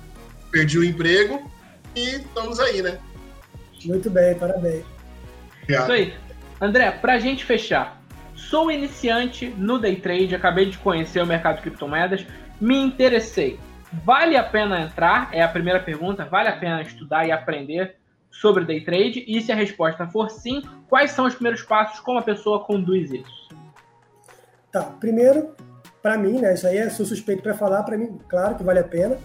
[0.49, 1.51] Perdi o emprego
[1.95, 2.99] e estamos aí, né?
[3.85, 4.90] Muito bem, parabéns.
[5.79, 5.83] Obrigado.
[5.83, 6.13] Isso aí.
[6.59, 8.01] André, pra gente fechar,
[8.35, 12.25] sou iniciante no day trade, acabei de conhecer o mercado de criptomoedas,
[12.59, 13.59] me interessei.
[14.05, 15.29] Vale a pena entrar?
[15.33, 16.23] É a primeira pergunta.
[16.25, 17.95] Vale a pena estudar e aprender
[18.29, 19.25] sobre day trade?
[19.27, 21.99] E se a resposta for sim, quais são os primeiros passos?
[21.99, 23.49] Como a pessoa conduz isso?
[24.71, 25.53] Tá, primeiro,
[26.01, 26.53] para mim, né?
[26.53, 27.83] Isso aí é sou suspeito para falar.
[27.83, 29.17] Para mim, claro que vale a pena.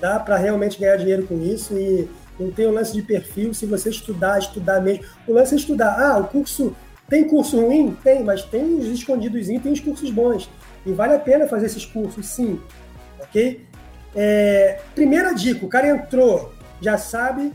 [0.00, 2.08] Dá para realmente ganhar dinheiro com isso e
[2.38, 3.54] não tem o lance de perfil.
[3.54, 5.04] Se você estudar, estudar mesmo.
[5.26, 5.98] O lance é estudar.
[5.98, 6.74] Ah, o curso.
[7.08, 7.96] Tem curso ruim?
[8.02, 10.50] Tem, mas tem os escondidos, tem os cursos bons.
[10.84, 12.60] E vale a pena fazer esses cursos, sim.
[13.20, 13.64] Ok?
[14.14, 17.52] É, primeira dica: o cara entrou, já sabe,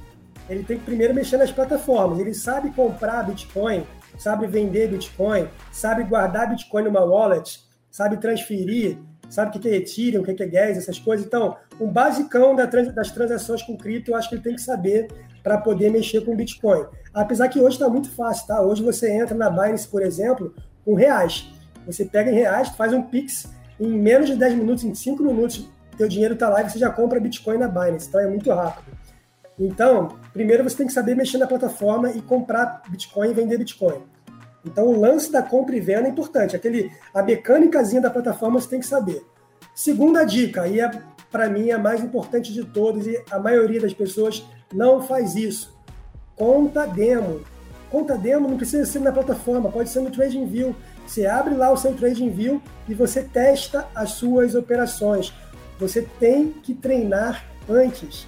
[0.50, 2.20] ele tem que primeiro mexer nas plataformas.
[2.20, 3.84] Ele sabe comprar Bitcoin,
[4.18, 8.98] sabe vender Bitcoin, sabe guardar Bitcoin numa wallet, sabe transferir,
[9.30, 11.26] sabe o que é Ethereum, o que é gas, essas coisas.
[11.26, 15.08] Então, um basicão das transações com cripto, eu acho que ele tem que saber
[15.42, 16.86] para poder mexer com Bitcoin.
[17.12, 18.62] Apesar que hoje está muito fácil, tá?
[18.62, 20.54] Hoje você entra na Binance, por exemplo,
[20.86, 21.50] com reais.
[21.88, 25.68] Você pega em reais, faz um Pix, em menos de 10 minutos, em 5 minutos,
[25.98, 28.08] teu dinheiro está lá e você já compra Bitcoin na Binance.
[28.08, 28.96] Então é muito rápido.
[29.60, 34.04] Então, primeiro você tem que saber mexer na plataforma e comprar Bitcoin e vender Bitcoin.
[34.64, 36.56] Então, o lance da compra e venda é importante.
[36.56, 39.26] Aquele, a mecânicazinha da plataforma você tem que saber.
[39.74, 40.92] Segunda dica, e é,
[41.32, 45.74] para mim a mais importante de todas, e a maioria das pessoas não faz isso.
[46.36, 47.42] Conta demo.
[47.90, 50.76] Conta demo não precisa ser na plataforma, pode ser no TradingView.
[51.06, 55.34] Você abre lá o seu TradingView e você testa as suas operações.
[55.80, 58.28] Você tem que treinar antes.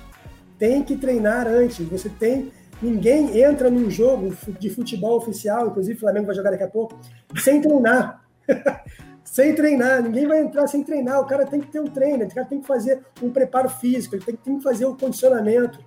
[0.57, 1.87] Tem que treinar antes.
[1.87, 2.51] Você tem
[2.83, 6.99] Ninguém entra num jogo de futebol oficial, inclusive o Flamengo vai jogar daqui a pouco,
[7.37, 8.21] sem treinar.
[9.33, 11.19] sem treinar, ninguém vai entrar sem treinar.
[11.19, 14.13] O cara tem que ter um treino, o cara tem que fazer um preparo físico,
[14.13, 15.79] ele tem, tem que fazer o um condicionamento,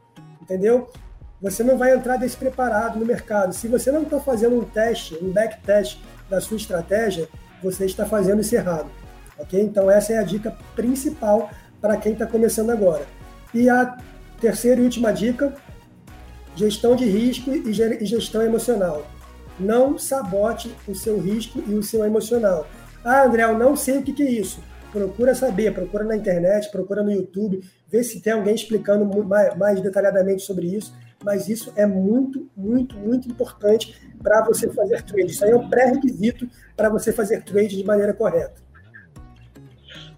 [0.42, 0.90] entendeu?
[1.40, 3.55] Você não vai entrar despreparado no mercado.
[3.55, 7.28] Se você não está fazendo um teste, um backtest da sua estratégia,
[7.62, 8.90] você está fazendo isso errado.
[9.38, 9.61] Ok?
[9.62, 11.49] Então, essa é a dica principal
[11.80, 13.07] para quem está começando agora.
[13.55, 13.97] E a
[14.40, 15.55] terceira e última dica
[16.57, 19.07] Gestão de risco e gestão emocional.
[19.61, 22.66] Não sabote o seu risco e o seu emocional.
[23.07, 24.61] Ah, André, eu não sei o que, é isso.
[24.90, 29.09] Procura saber, procura na internet, procura no YouTube, vê se tem alguém explicando
[29.57, 30.92] mais detalhadamente sobre isso.
[31.24, 35.30] Mas isso é muito, muito, muito importante para você fazer trade.
[35.30, 38.61] Isso aí é um pré-requisito para você fazer trade de maneira correta.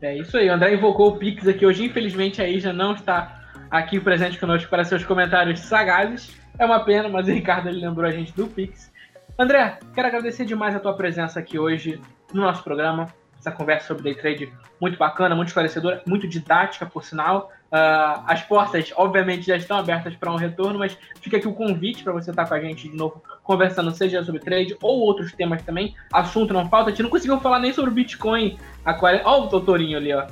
[0.01, 1.85] É isso aí, o André invocou o Pix aqui hoje.
[1.85, 6.35] Infelizmente, aí já não está aqui presente conosco para seus comentários sagazes.
[6.59, 8.91] É uma pena, mas o Ricardo ele lembrou a gente do Pix.
[9.39, 12.01] André, quero agradecer demais a tua presença aqui hoje
[12.33, 13.09] no nosso programa.
[13.39, 17.53] Essa conversa sobre day trade muito bacana, muito esclarecedora, muito didática, por sinal.
[17.71, 22.03] Uh, as portas, obviamente, já estão abertas para um retorno, mas fica aqui o convite
[22.03, 25.63] para você estar com a gente de novo conversando, seja sobre trade ou outros temas
[25.63, 25.95] também.
[26.13, 26.89] Assunto não falta.
[26.89, 28.59] A gente não conseguiu falar nem sobre o Bitcoin.
[28.85, 29.29] A 40...
[29.29, 30.27] Olha o doutorinho ali, ó.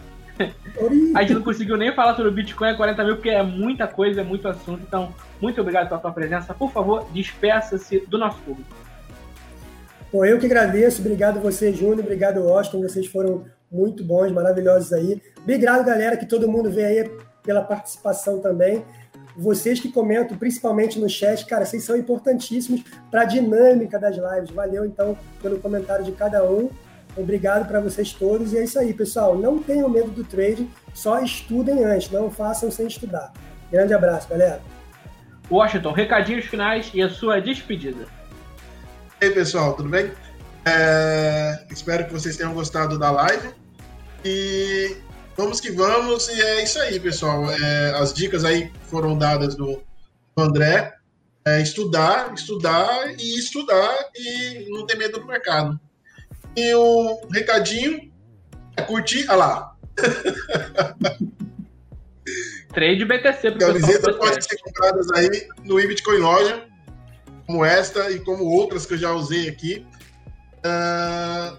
[1.14, 3.86] A gente não conseguiu nem falar sobre o Bitcoin a 40 mil, porque é muita
[3.86, 4.82] coisa, é muito assunto.
[4.82, 6.52] Então, muito obrigado pela sua presença.
[6.52, 8.85] Por favor, despeça-se do nosso público.
[10.12, 11.00] Bom, eu que agradeço.
[11.00, 12.00] Obrigado você, Júnior.
[12.00, 12.80] Obrigado, Austin.
[12.80, 15.20] Vocês foram muito bons, maravilhosos aí.
[15.38, 17.10] Obrigado, galera, que todo mundo vem aí
[17.42, 18.84] pela participação também.
[19.36, 24.50] Vocês que comentam, principalmente no chat, cara, vocês são importantíssimos para a dinâmica das lives.
[24.50, 26.70] Valeu, então, pelo comentário de cada um.
[27.16, 28.52] Obrigado para vocês todos.
[28.52, 29.36] E é isso aí, pessoal.
[29.36, 33.32] Não tenham medo do trading, só estudem antes, não façam sem estudar.
[33.70, 34.60] Grande abraço, galera.
[35.50, 38.15] Washington, recadinhos finais e a sua despedida.
[39.26, 40.12] E aí, pessoal, tudo bem?
[40.64, 41.66] É...
[41.68, 43.50] Espero que vocês tenham gostado da live.
[44.24, 44.98] E
[45.36, 46.28] vamos que vamos.
[46.28, 47.50] E é isso aí, pessoal.
[47.50, 47.90] É...
[47.96, 49.82] As dicas aí foram dadas do
[50.36, 50.94] André.
[51.44, 55.76] É estudar, estudar e estudar e não ter medo do mercado.
[56.54, 58.12] E o recadinho
[58.76, 59.26] é curtir.
[59.28, 59.76] Olha lá.
[62.72, 63.58] Trade BTC.
[63.58, 66.64] Camisetas podem ser compradas aí no Bitcoin Loja,
[67.46, 69.86] como esta e como outras que eu já usei aqui.
[70.58, 71.56] Uh,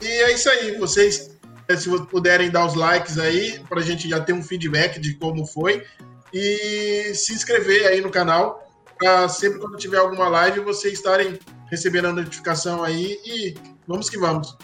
[0.00, 0.76] e é isso aí.
[0.78, 4.98] Vocês, eh, se puderem dar os likes aí, para a gente já ter um feedback
[4.98, 5.84] de como foi.
[6.32, 8.66] E se inscrever aí no canal,
[8.98, 11.38] para sempre quando tiver alguma live, vocês estarem
[11.70, 13.54] recebendo a notificação aí e
[13.86, 14.56] vamos que vamos.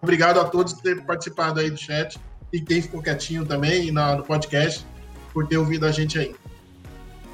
[0.00, 2.18] Obrigado a todos por terem participado aí do chat
[2.52, 4.86] e quem ficou quietinho também no podcast
[5.32, 6.34] por ter ouvido a gente aí.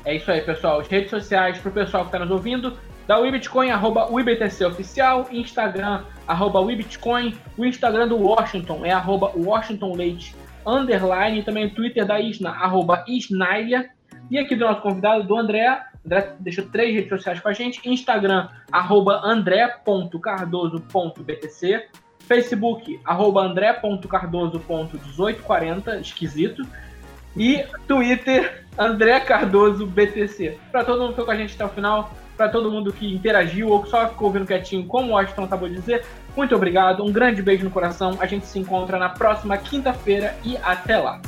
[0.06, 0.80] É isso aí, pessoal.
[0.80, 2.78] As redes sociais para o pessoal que está nos ouvindo,
[3.08, 9.96] da WeBitcoin, arroba WeBTC Oficial, Instagram, arroba WeBitcoin, o Instagram do Washington é arroba Washington
[9.96, 10.32] Leite,
[10.64, 13.90] underline, e também o Twitter da Isna, arroba Isnailia,
[14.30, 17.80] e aqui do nosso convidado, do André, André deixou três redes sociais com a gente,
[17.84, 21.84] Instagram, arroba andré.cardoso.btc,
[22.20, 26.64] Facebook, arroba andré.cardoso.1840, esquisito,
[27.36, 30.58] e Twitter, André Cardoso BTC.
[30.70, 33.14] Para todo mundo que ficou com a gente até o final, para todo mundo que
[33.14, 36.04] interagiu ou que só ficou ouvindo quietinho, como o Washington acabou de dizer,
[36.36, 38.18] muito obrigado, um grande beijo no coração.
[38.20, 41.20] A gente se encontra na próxima quinta-feira e até lá.